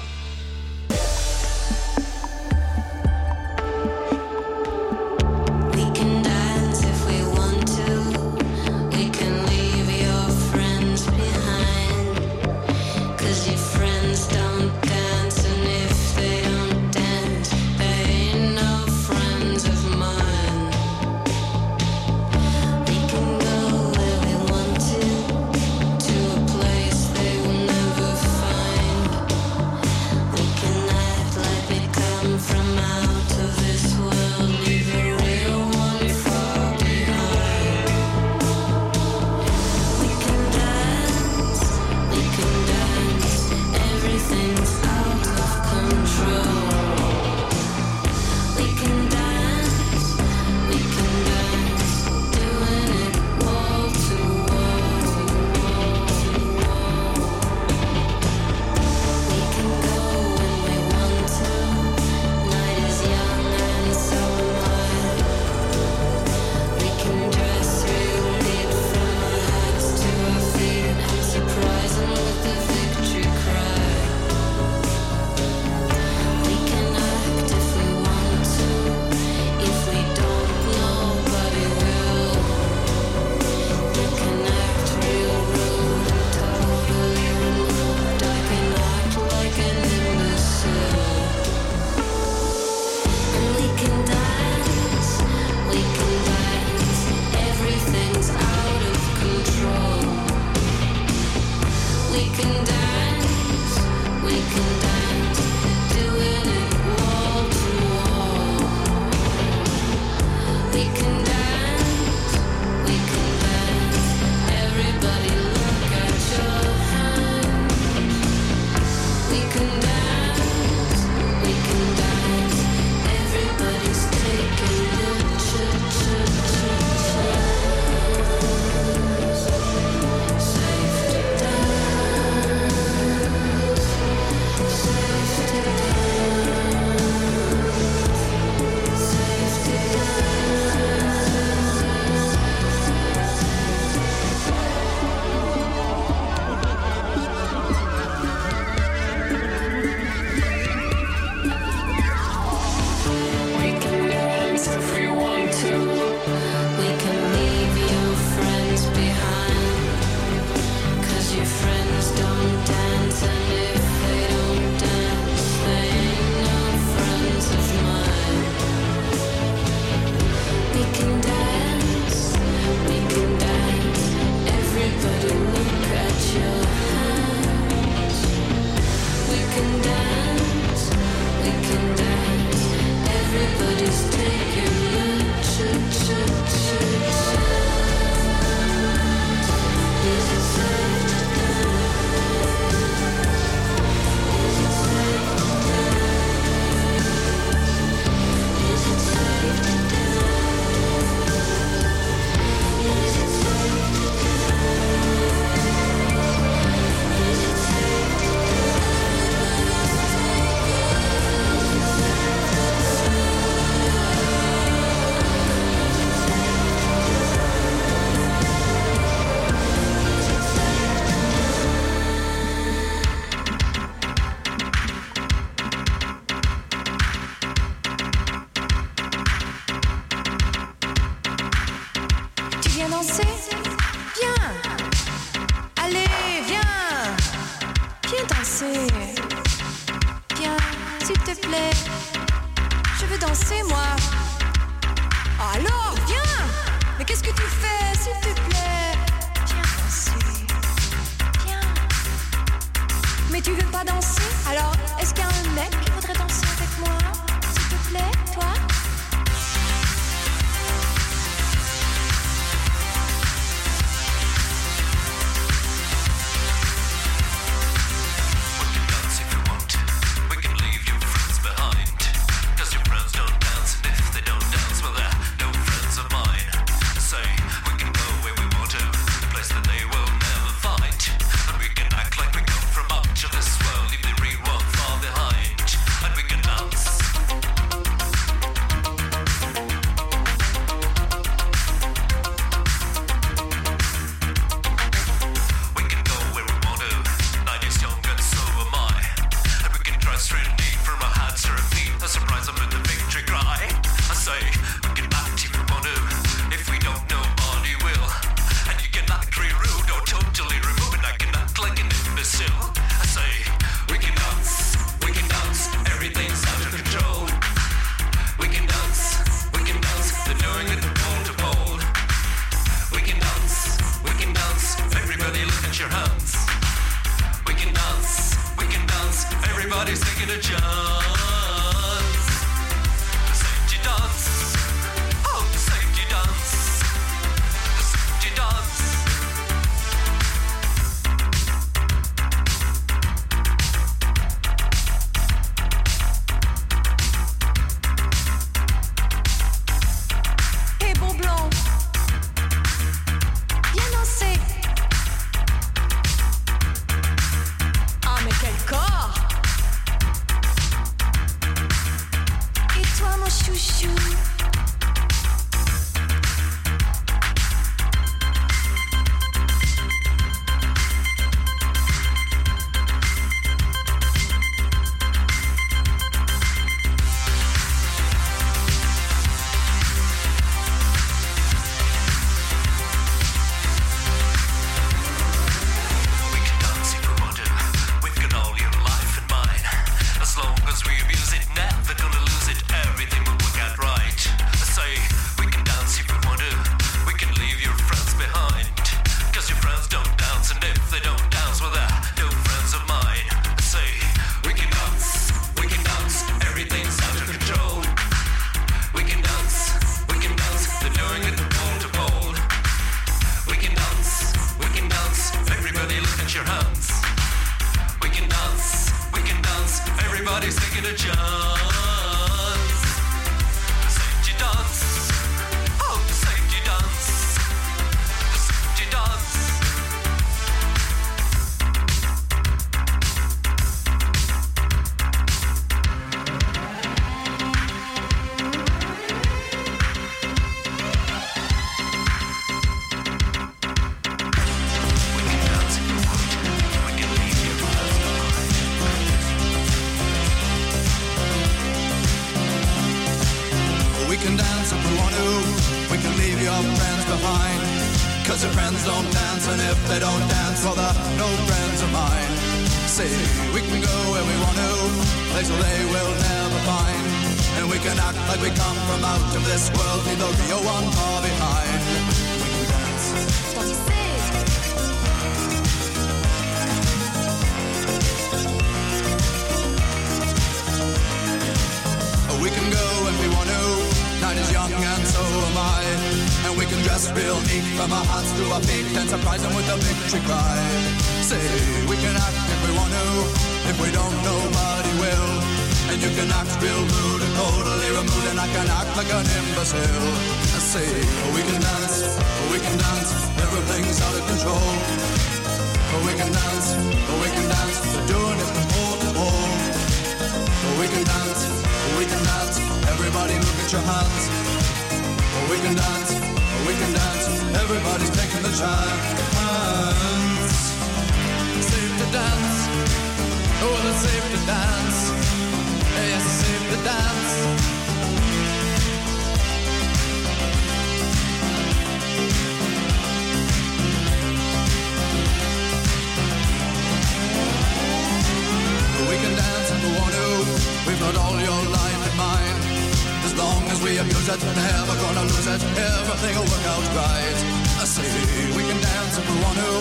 [543.84, 545.60] Abuse it, never gonna lose it.
[545.60, 547.38] Everything will work out right.
[547.76, 548.08] I say
[548.56, 549.72] we can dance if we want to.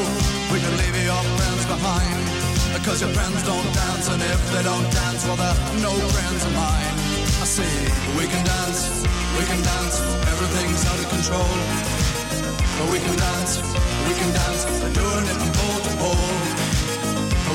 [0.52, 2.20] We can leave your friends behind.
[2.76, 6.52] Because your friends don't dance, and if they don't dance, well, they're no friends of
[6.52, 6.96] mine.
[7.40, 7.72] I say
[8.20, 9.08] we can dance,
[9.40, 9.96] we can dance.
[10.36, 11.54] Everything's out of control.
[12.76, 13.64] But we can dance,
[14.04, 14.68] we can dance.
[14.84, 16.36] We're doing it from pole to pole.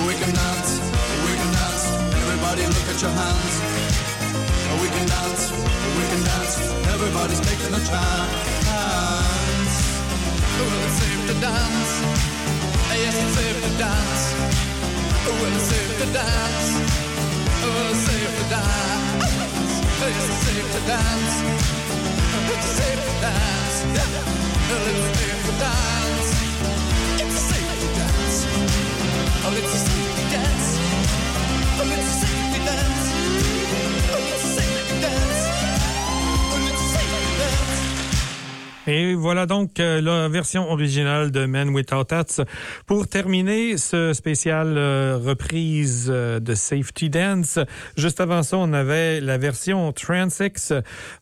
[0.08, 0.80] We can dance,
[1.28, 1.84] we can dance.
[2.24, 3.87] Everybody look at your hands.
[4.76, 6.54] We can dance, we can dance.
[6.92, 9.74] Everybody's taking a chance.
[10.58, 11.92] Well, it's safe to dance.
[12.98, 14.22] Yes, it's safe to dance.
[15.24, 16.68] Well, it's safe to dance.
[17.62, 19.72] Well, it's safe to dance.
[20.02, 21.34] Yes, it's safe to dance.
[22.52, 23.76] It's safe to dance.
[24.68, 26.28] Well, it's safe to dance.
[27.22, 28.36] It's safe to dance.
[29.44, 30.68] Oh, it's a safety dance.
[31.80, 32.27] Oh, it's a
[38.88, 42.42] Et voilà donc euh, la version originale de Men Without Hats.
[42.86, 47.58] Pour terminer ce spécial euh, reprise euh, de Safety Dance,
[47.98, 50.72] juste avant ça, on avait la version Transix,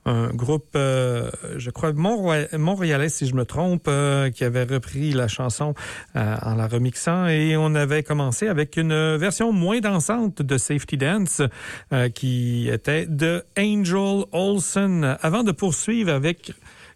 [0.04, 3.90] un groupe, je crois, montréalais, si je me trompe,
[4.32, 5.74] qui avait repris la chanson
[6.14, 7.26] en la remixant.
[7.26, 11.42] Et on avait commencé avec une version moins dansante de Safety Dance,
[12.14, 16.52] qui était de Angel Olsen, avant de poursuivre avec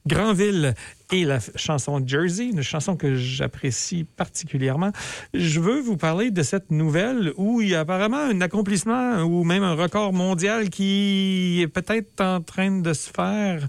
[0.07, 0.75] Granville
[1.13, 4.93] et la chanson Jersey, une chanson que j'apprécie particulièrement.
[5.35, 9.45] Je veux vous parler de cette nouvelle où il y a apparemment un accomplissement ou
[9.45, 13.67] même un record mondial qui est peut-être en train de se faire.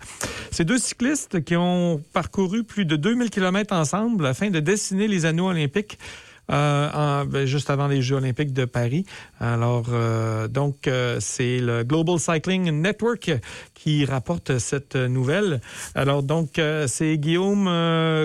[0.51, 5.25] Ces deux cyclistes qui ont parcouru plus de 2000 km ensemble afin de dessiner les
[5.25, 5.97] anneaux olympiques.
[6.49, 9.05] Euh, en- ben, juste avant les Jeux olympiques de Paris.
[9.39, 13.31] Alors, euh, donc, euh, c'est le Global Cycling Network
[13.73, 15.59] qui rapporte cette nouvelle.
[15.95, 17.69] Alors, donc, c'est Guillaume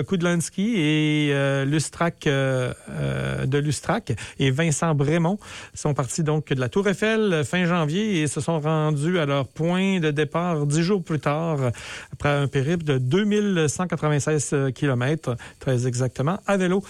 [0.07, 5.39] Kudlanski et Lustrac de Lustrac et Vincent Brémont
[5.73, 9.47] sont partis donc de la Tour Eiffel fin janvier et se sont rendus à leur
[9.47, 11.57] point de départ dix jours plus tard
[12.13, 16.83] après un périple de 2196 km, très exactement, à vélo.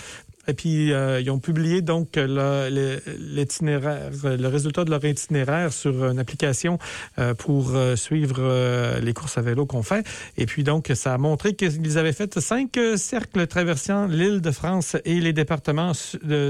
[0.48, 6.06] Et puis, euh, ils ont publié donc le- l'itinéraire, le résultat de leur itinéraire sur
[6.06, 6.80] une application
[7.20, 10.06] euh, pour euh, suivre euh, les courses à vélo qu'on fait.
[10.38, 14.52] Et puis, donc, ça a montré qu'ils avaient fait cinq euh, cercles traversant l'île de
[14.52, 15.92] France et les départements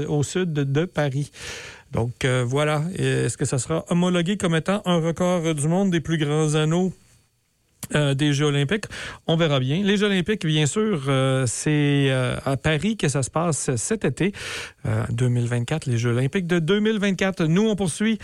[0.08, 1.30] au sud de, Paris.
[1.92, 2.82] Donc, euh, voilà.
[2.94, 6.92] Est-ce que ça sera homologué comme étant un record du monde des plus grands anneaux?
[7.94, 8.84] Euh, des Jeux olympiques.
[9.26, 9.82] On verra bien.
[9.82, 14.04] Les Jeux olympiques, bien sûr, euh, c'est euh, à Paris que ça se passe cet
[14.04, 14.32] été,
[14.86, 17.44] euh, 2024, les Jeux olympiques de 2024.
[17.44, 18.18] Nous, on poursuit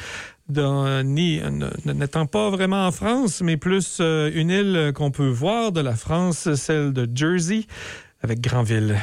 [0.51, 6.53] n'étant pas vraiment en France, mais plus une île qu'on peut voir de la France,
[6.55, 7.63] celle de Jersey,
[8.23, 8.95] avec Granville.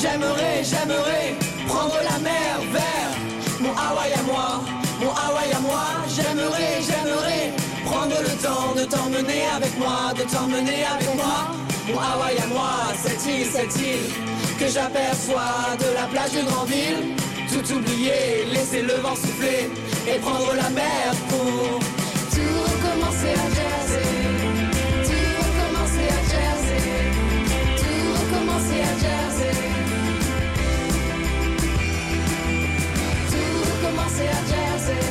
[0.00, 1.34] J'aimerais, j'aimerais
[1.66, 3.10] prendre la mer vers
[3.60, 4.60] mon Hawaï à moi,
[5.00, 5.84] mon Hawaï à moi.
[6.08, 7.52] J'aimerais, j'aimerais
[7.84, 11.50] prendre le temps de t'emmener avec moi, de t'emmener avec moi.
[11.88, 17.16] Mon Hawaï à moi, cette île, cette île que j'aperçois de la plage de Grandville.
[17.52, 19.68] Tout oublier, laisser le vent souffler
[20.08, 21.80] et prendre la mer pour
[22.34, 24.08] tout recommencer à Jersey.
[25.04, 26.82] Tout recommencer à Jersey.
[27.76, 29.54] Tout recommencer à Jersey.
[33.30, 35.02] Tout recommencer à Jersey.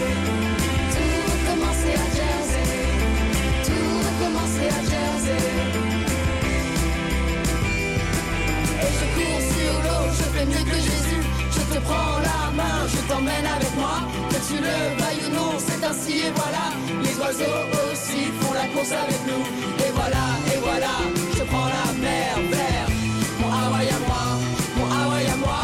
[0.94, 2.70] Tout recommencer à Jersey.
[3.68, 5.42] Tout recommencer à Jersey.
[8.82, 11.11] Et je cours sur l'eau, je fais mieux que Jésus.
[11.72, 14.04] Je te prends la main, je t'emmène avec moi.
[14.30, 16.66] Que tu le veuilles ou non, c'est ainsi et voilà.
[17.02, 19.44] Les oiseaux aussi font la course avec nous.
[19.86, 20.94] Et voilà, et voilà,
[21.38, 22.88] je prends la mer vers
[23.40, 24.26] mon Hawaï à moi,
[24.78, 25.62] mon Hawaï à moi,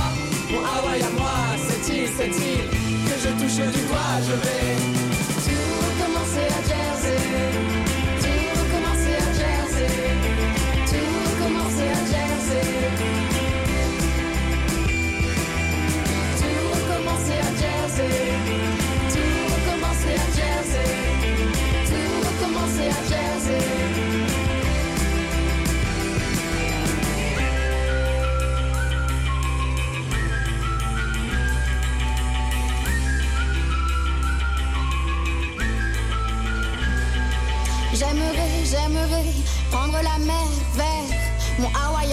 [0.51, 1.35] mon Hawaï à moi.
[1.67, 2.69] Cette île, cette île
[3.07, 4.86] que je touche du doigt, je vais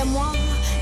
[0.06, 0.32] moi,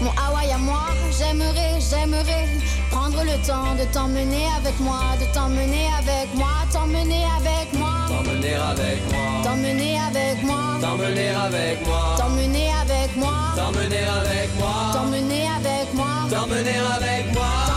[0.01, 0.87] mon Hawaï à moi.
[1.19, 2.49] J'aimerais, j'aimerais
[2.91, 7.93] prendre le temps de t'emmener avec moi, de t'emmener avec moi, t'emmener avec moi.
[8.09, 9.43] T'emmener avec moi.
[9.43, 10.79] T'emmener avec moi.
[10.81, 12.15] T'emmener avec moi.
[12.17, 13.35] T'emmener avec moi.
[13.57, 14.75] T'emmener avec moi.
[14.93, 16.07] T'emmener avec moi.
[16.31, 17.72] T'emmener avec moi.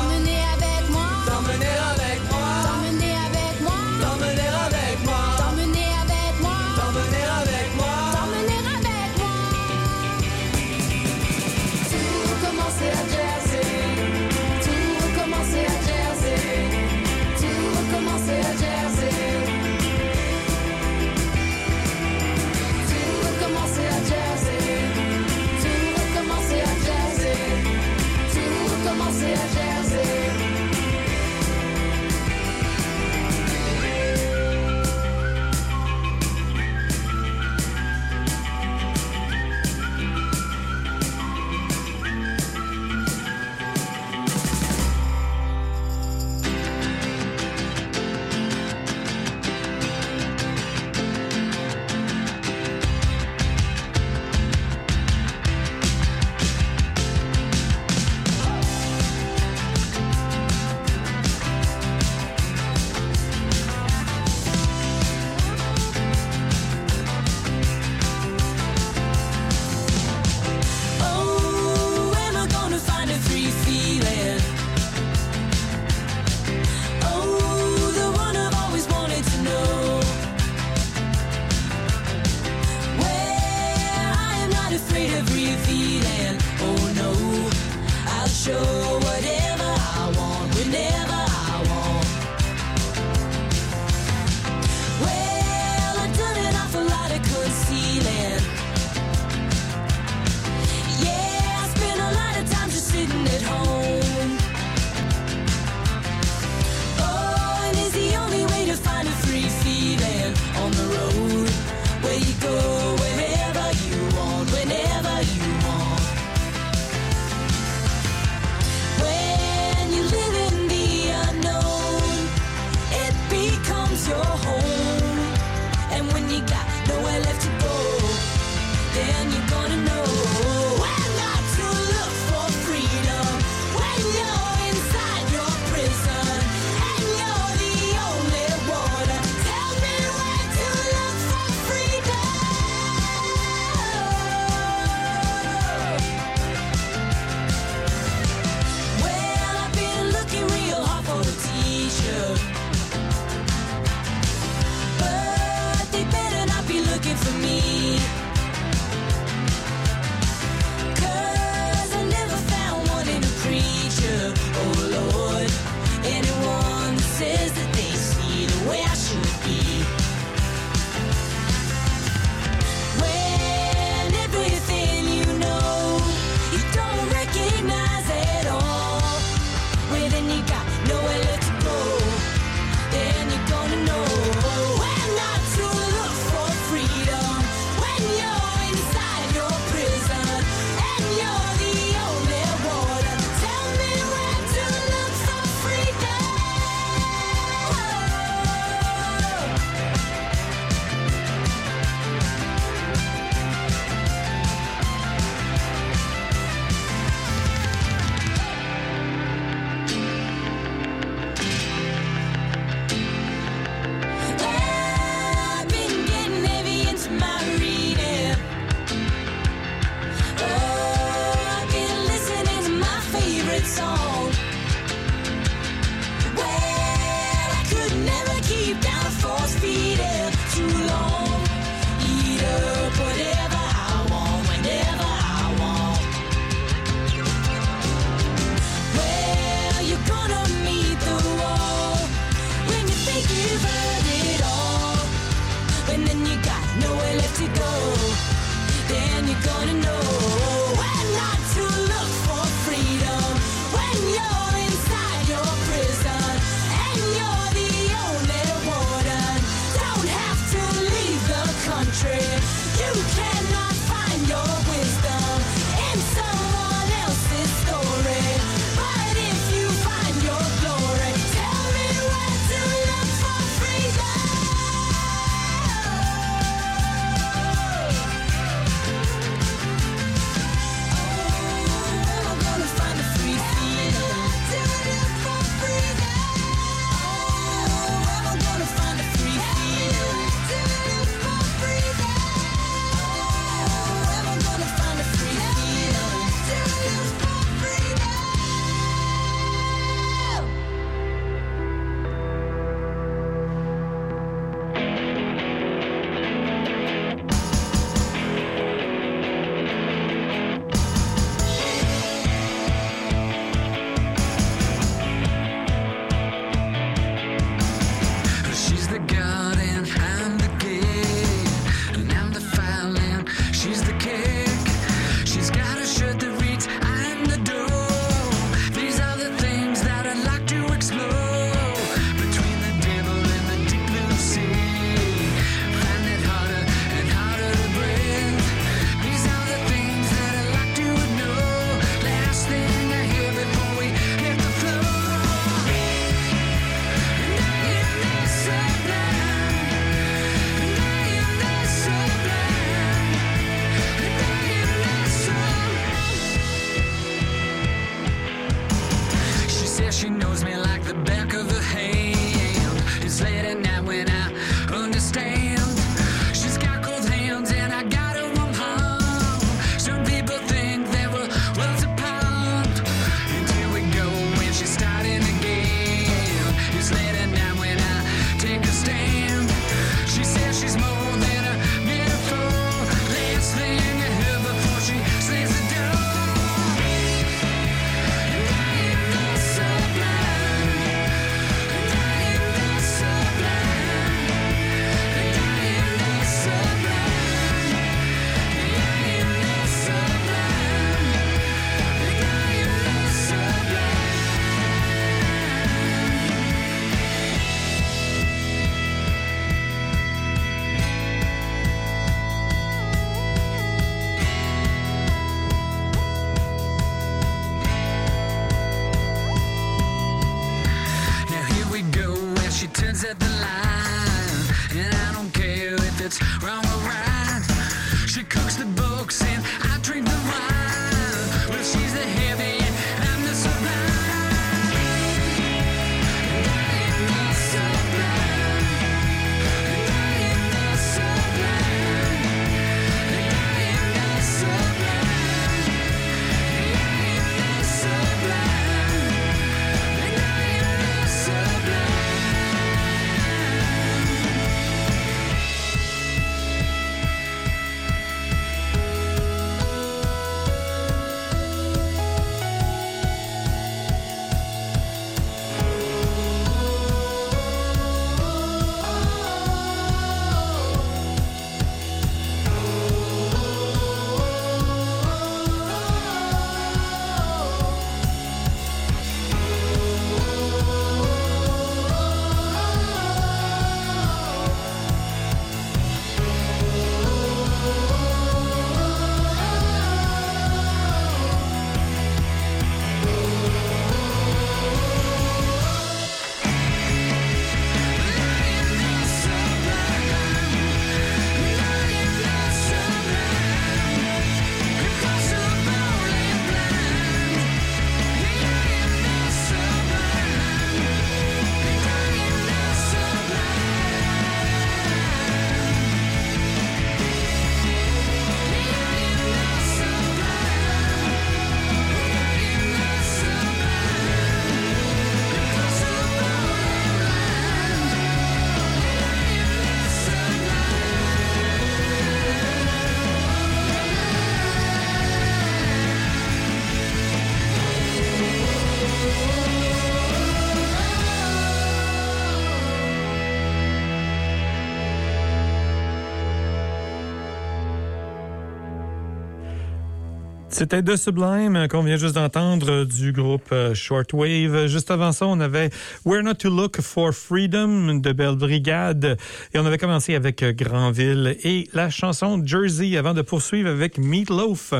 [550.57, 554.68] C'était The Sublime euh, qu'on vient juste d'entendre euh, du groupe euh, Shortwave.
[554.68, 555.69] Juste avant ça, on avait
[556.06, 559.18] Where Not to Look for Freedom de Belle Brigade
[559.53, 564.73] et on avait commencé avec Granville et la chanson Jersey avant de poursuivre avec Meatloaf.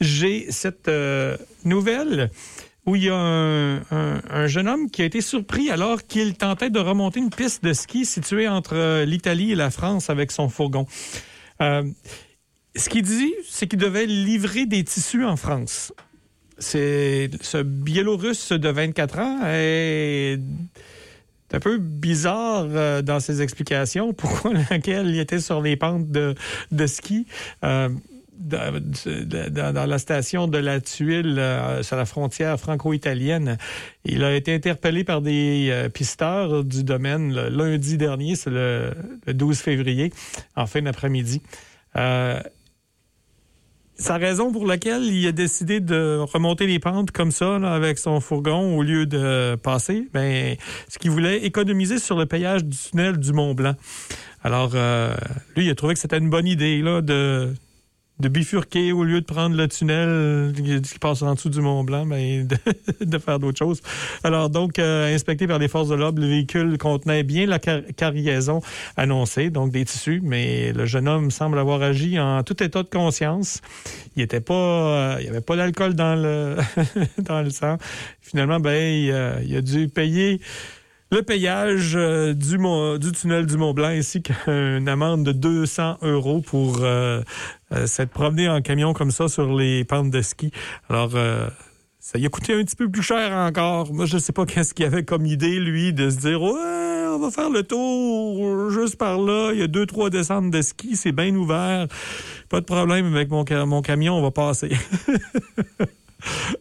[0.00, 0.90] J'ai cette
[1.62, 2.30] nouvelle
[2.86, 6.38] où il y a un, un- un jeune homme qui a été surpris alors qu'il
[6.38, 10.48] tentait de remonter une piste de ski située entre l'Italie et la France avec son
[10.48, 10.86] fourgon.
[12.76, 15.92] Ce qu'il dit, c'est qu'il devait livrer des tissus en France.
[16.58, 20.40] Ce Biélorusse de 24 ans est
[21.52, 24.12] un peu bizarre euh, dans ses explications.
[24.16, 26.34] Pourquoi laquelle il était sur les pentes de,
[26.86, 27.26] ski.
[27.64, 27.88] euh,
[28.40, 33.58] dans, la station de la Tuile, euh, sur la frontière franco-italienne.
[34.04, 38.92] Il a été interpellé par des pisteurs du domaine le lundi dernier, c'est le,
[39.26, 40.12] le 12 février,
[40.54, 41.42] en fin d'après-midi.
[43.98, 47.98] Sa raison pour laquelle il a décidé de remonter les pentes comme ça, là, avec
[47.98, 50.56] son fourgon, au lieu de passer, ben,
[50.88, 53.74] ce qu'il voulait économiser sur le payage du tunnel du Mont Blanc.
[54.44, 55.14] Alors, euh,
[55.56, 57.52] lui, il a trouvé que c'était une bonne idée là, de,
[58.20, 61.84] de bifurquer au lieu de prendre le tunnel qui qui passe en dessous du Mont
[61.84, 62.56] Blanc, mais de,
[63.04, 63.80] de faire d'autres choses.
[64.24, 67.82] Alors donc, euh, inspecté par les forces de l'ordre, le véhicule contenait bien la car-
[67.96, 68.60] cargaison
[68.96, 72.88] annoncée, donc des tissus, mais le jeune homme semble avoir agi en tout état de
[72.88, 73.60] conscience.
[74.16, 76.56] Il était pas, euh, il y avait pas d'alcool dans le
[77.18, 77.76] dans le sang.
[78.20, 80.40] Finalement, ben il, euh, a dû payer
[81.10, 85.98] le payage euh, du, Mont- du tunnel du Mont Blanc ainsi qu'une amende de 200
[86.02, 87.22] euros pour euh,
[87.72, 90.50] euh, c'est de promener en camion comme ça sur les pentes de ski.
[90.88, 91.48] Alors, euh,
[92.00, 93.92] ça y a coûté un petit peu plus cher encore.
[93.92, 97.06] Moi, je ne sais pas qu'est-ce qu'il avait comme idée, lui, de se dire Ouais,
[97.14, 99.50] on va faire le tour juste par là.
[99.52, 101.86] Il y a deux, trois descentes de ski, c'est bien ouvert.
[102.48, 104.70] Pas de problème avec mon, camion, on va passer.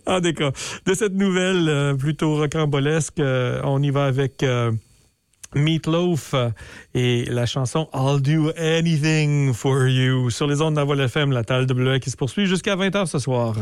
[0.05, 0.51] en ah, cas,
[0.85, 3.21] de cette nouvelle euh, plutôt rocambolesque,
[3.63, 4.43] on y va avec.
[5.55, 6.49] Meatloaf euh,
[6.93, 11.31] et la chanson I'll Do Anything for You sur les ondes de la Voix FM,
[11.31, 13.55] la table bleue qui se poursuit jusqu'à 20h ce soir.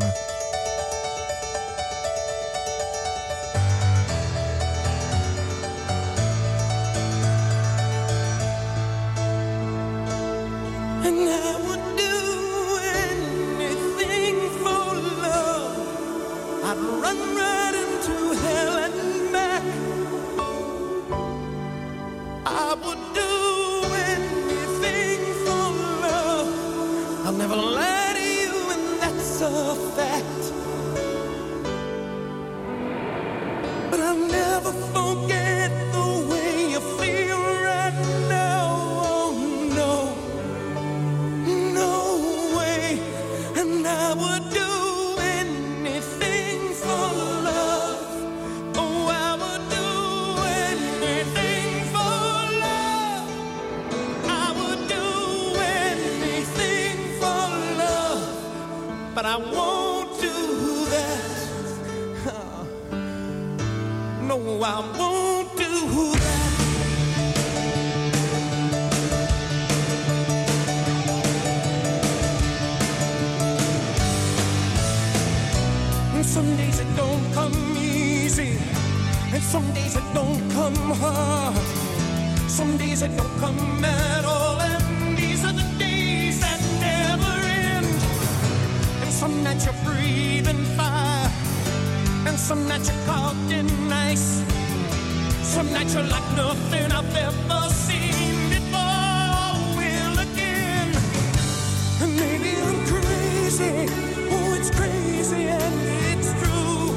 [103.57, 106.91] Oh, it's crazy and it's true.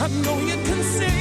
[0.00, 1.17] I know you can see.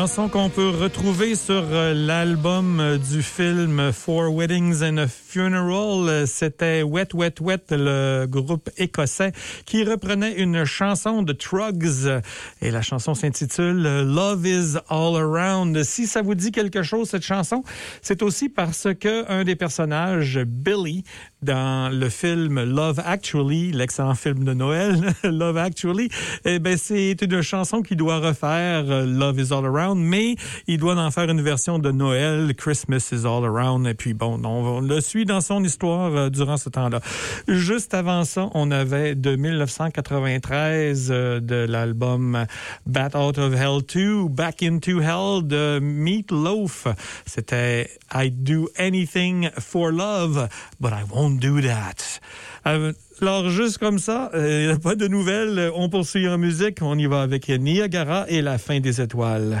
[0.00, 6.08] Chanson qu'on peut retrouver sur euh, l'album euh, du film Four Weddings and a Funeral.
[6.08, 9.32] Euh, c'était Wet Wet Wet, le groupe écossais,
[9.66, 12.22] qui reprenait une chanson de Trugs.
[12.62, 15.82] Et la chanson s'intitule Love is All Around.
[15.82, 17.62] Si ça vous dit quelque chose, cette chanson,
[18.00, 21.04] c'est aussi parce que un des personnages, Billy,
[21.42, 26.08] dans le film Love Actually, l'excellent film de Noël, Love Actually,
[26.44, 30.36] eh ben, c'est une chanson qu'il doit refaire, euh, Love is All Around, mais
[30.66, 33.86] il doit en faire une version de Noël, Christmas is All Around.
[33.86, 37.00] Et puis bon, on le suit dans son histoire euh, durant ce temps-là.
[37.48, 42.46] Juste avant ça, on avait de 1993 euh, de l'album
[42.86, 46.86] Bat Out of Hell 2, Back into Hell de Meat Loaf.
[47.26, 50.48] C'était I'd do anything for love,
[50.80, 52.20] but I won't do that.
[52.66, 55.70] Euh, alors, juste comme ça, euh, pas de nouvelles.
[55.74, 56.78] On poursuit en musique.
[56.82, 59.60] On y va avec Niagara et la fin des étoiles.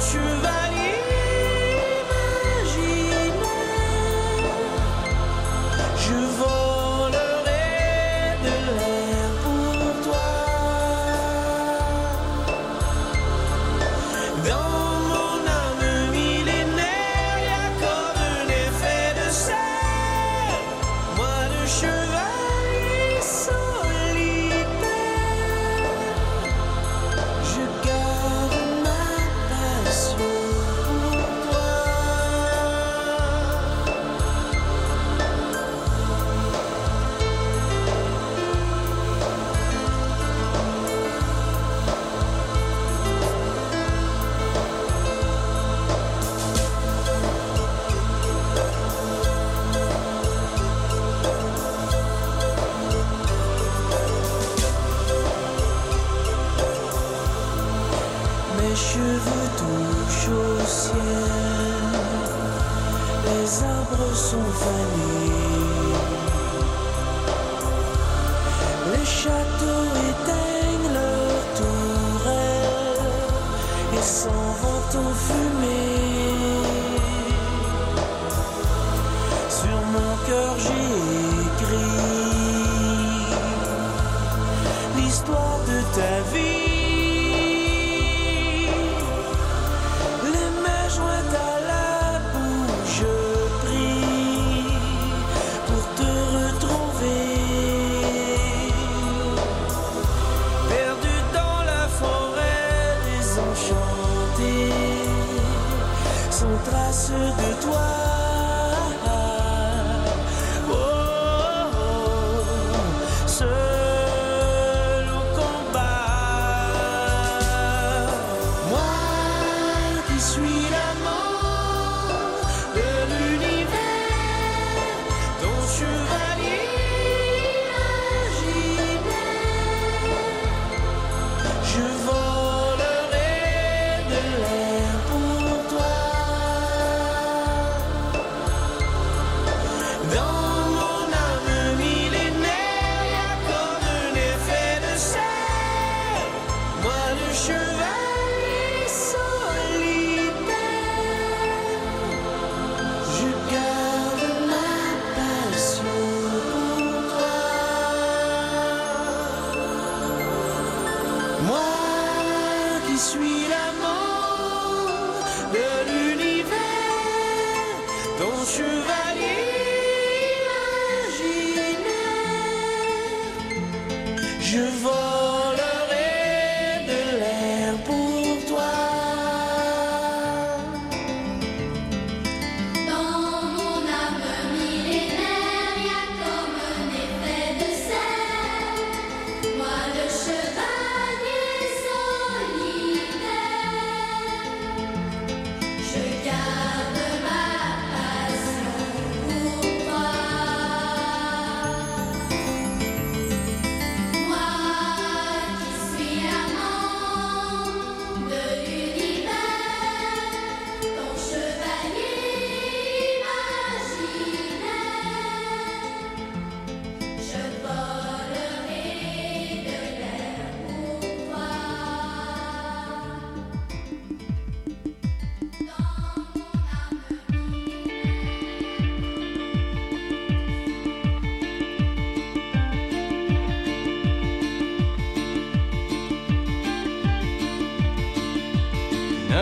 [0.00, 0.57] 去吧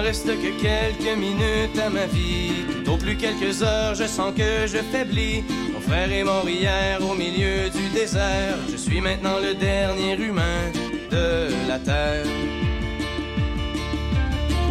[0.07, 2.65] reste que quelques minutes à ma vie.
[2.87, 5.43] Au plus quelques heures, je sens que je faiblis.
[5.73, 8.57] Mon frère est mort hier au milieu du désert.
[8.71, 10.71] Je suis maintenant le dernier humain
[11.11, 12.25] de la terre.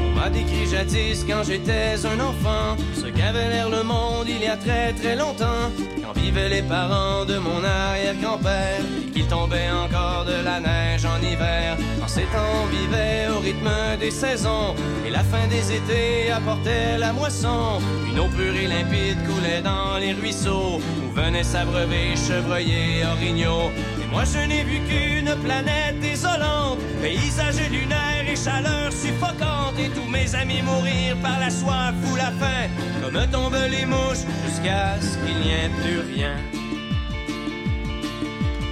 [0.06, 2.78] On m'a décrit jadis quand j'étais un enfant
[3.26, 5.66] qu'avait l'air le monde il y a très très longtemps.
[6.02, 11.20] Quand vivaient les parents de mon arrière-grand-père et qu'il tombait encore de la neige en
[11.22, 11.78] hiver.
[12.04, 14.76] En ces temps on vivait au rythme des saisons
[15.06, 17.80] et la fin des étés apportait la moisson.
[18.10, 23.72] Une eau pure et limpide coulait dans les ruisseaux où venaient s'abreuver chevreuils et orignaux.
[24.02, 30.34] Et moi je n'ai vu qu'une planète désolante paysage lunaire et chaleur suffocante tous mes
[30.36, 32.70] amis mourir par la soif ou la faim
[33.02, 36.36] comme tombent les mouches jusqu'à ce qu'il n'y ait plus rien.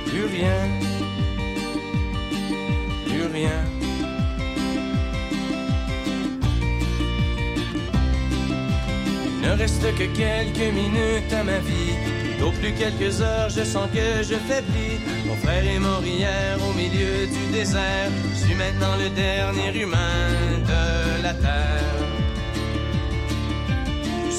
[0.08, 0.60] Plus rien.
[3.06, 3.60] Plus rien.
[9.36, 11.96] Il ne reste que quelques minutes à ma vie.
[12.24, 14.93] Plutôt plus quelques heures, je sens que je faiblis
[15.44, 20.26] frère est mort hier au milieu du désert Je suis maintenant le dernier humain
[20.72, 22.12] de la terre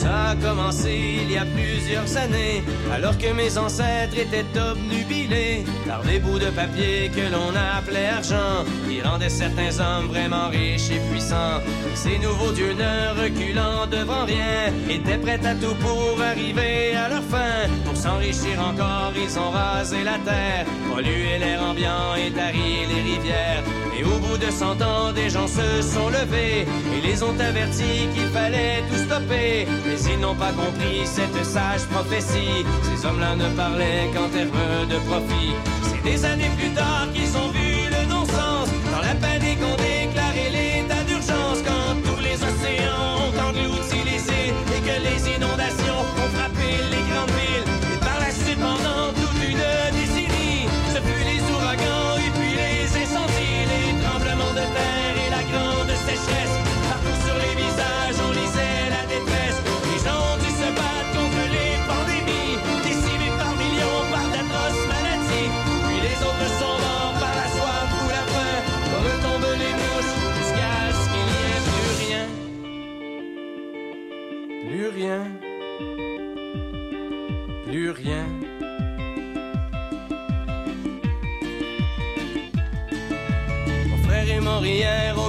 [0.04, 2.62] ça a commencé il y a plusieurs années,
[2.92, 8.56] alors que mes ancêtres étaient obnubilés par des bouts de papier que l'on appelait argent,
[8.86, 11.60] qui rendaient certains hommes vraiment riches et puissants.
[11.94, 14.56] Ces nouveaux dieux ne reculant devant rien,
[14.90, 17.54] étaient prêts à tout pour arriver à leur fin.
[17.86, 23.83] Pour s'enrichir encore, ils ont rasé la terre, pollué l'air ambiant et tari les rivières.
[23.96, 28.08] Et au bout de cent ans, des gens se sont levés et les ont avertis
[28.14, 29.66] qu'il fallait tout stopper.
[29.86, 32.64] Mais ils n'ont pas compris cette sage prophétie.
[32.82, 35.52] Ces hommes-là ne parlaient qu'en termes de profit.
[35.82, 37.43] C'est des années plus tard qu'ils ont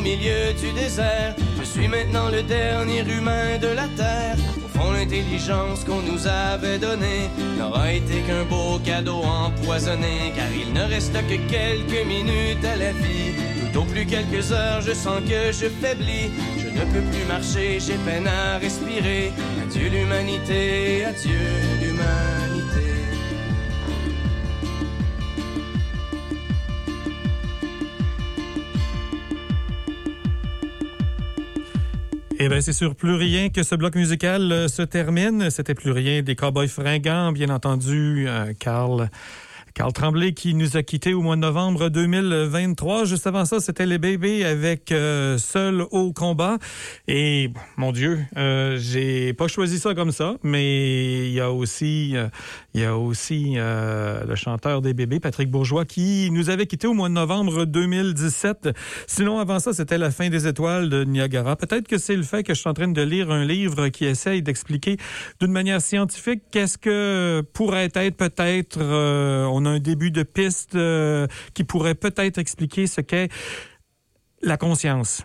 [0.05, 1.35] milieu du désert.
[1.59, 4.37] Je suis maintenant le dernier humain de la terre.
[4.63, 7.23] Au fond, l'intelligence qu'on nous avait donnée
[7.57, 10.31] n'aura été qu'un beau cadeau empoisonné.
[10.35, 13.33] Car il ne reste que quelques minutes à la vie.
[13.73, 16.29] Tout au plus quelques heures, je sens que je faiblis.
[16.59, 19.33] Je ne peux plus marcher, j'ai peine à respirer.
[19.63, 21.45] Adieu l'humanité, adieu
[21.81, 22.94] l'humanité.
[32.45, 35.49] Eh bien, c'est sur Plus Rien que ce bloc musical euh, se termine.
[35.49, 38.53] C'était Plus Rien des Cowboys fringants, bien entendu, euh,
[39.75, 39.95] Carl.
[39.95, 43.05] Tremblay qui nous a quittés au mois de novembre 2023.
[43.05, 46.57] Juste avant ça, c'était les bébés avec euh, Seul au combat.
[47.07, 52.11] Et mon Dieu, euh, j'ai pas choisi ça comme ça, mais il y a aussi,
[52.15, 52.27] euh,
[52.73, 56.93] il y a aussi le chanteur des bébés, Patrick Bourgeois, qui nous avait quittés au
[56.93, 58.69] mois de novembre 2017.
[59.07, 61.55] Sinon, avant ça, c'était la fin des étoiles de Niagara.
[61.55, 64.03] Peut-être que c'est le fait que je suis en train de lire un livre qui
[64.03, 64.97] essaye d'expliquer
[65.39, 68.79] d'une manière scientifique qu'est-ce que pourrait être peut-être
[69.67, 73.29] un début de piste euh, qui pourrait peut-être expliquer ce qu'est
[74.41, 75.23] la conscience.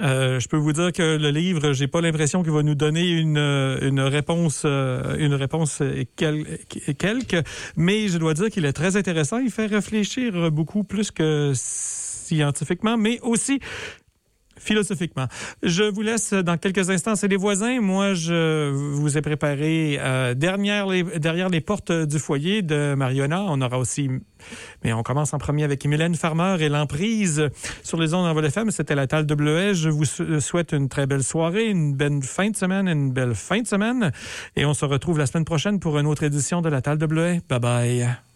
[0.00, 3.08] Euh, je peux vous dire que le livre, j'ai pas l'impression qu'il va nous donner
[3.10, 5.82] une, euh, une réponse, une réponse
[6.14, 6.58] quel-
[6.98, 7.42] quelque,
[7.76, 9.38] mais je dois dire qu'il est très intéressant.
[9.38, 13.58] Il fait réfléchir beaucoup plus que scientifiquement, mais aussi
[14.58, 15.26] philosophiquement.
[15.62, 17.16] Je vous laisse dans quelques instants.
[17.16, 17.80] C'est les voisins.
[17.80, 23.42] Moi, je vous ai préparé euh, derrière, les, derrière les portes du foyer de Mariona.
[23.48, 24.08] On aura aussi,
[24.84, 27.48] mais on commence en premier avec Mylène Farmer et l'emprise
[27.82, 28.70] sur les ondes en vol FM.
[28.70, 29.74] C'était la Talle WS.
[29.74, 33.34] Je vous sou- souhaite une très belle soirée, une belle fin de semaine, une belle
[33.34, 34.12] fin de semaine.
[34.56, 37.40] Et on se retrouve la semaine prochaine pour une autre édition de la Talle WS.
[37.48, 38.27] Bye bye.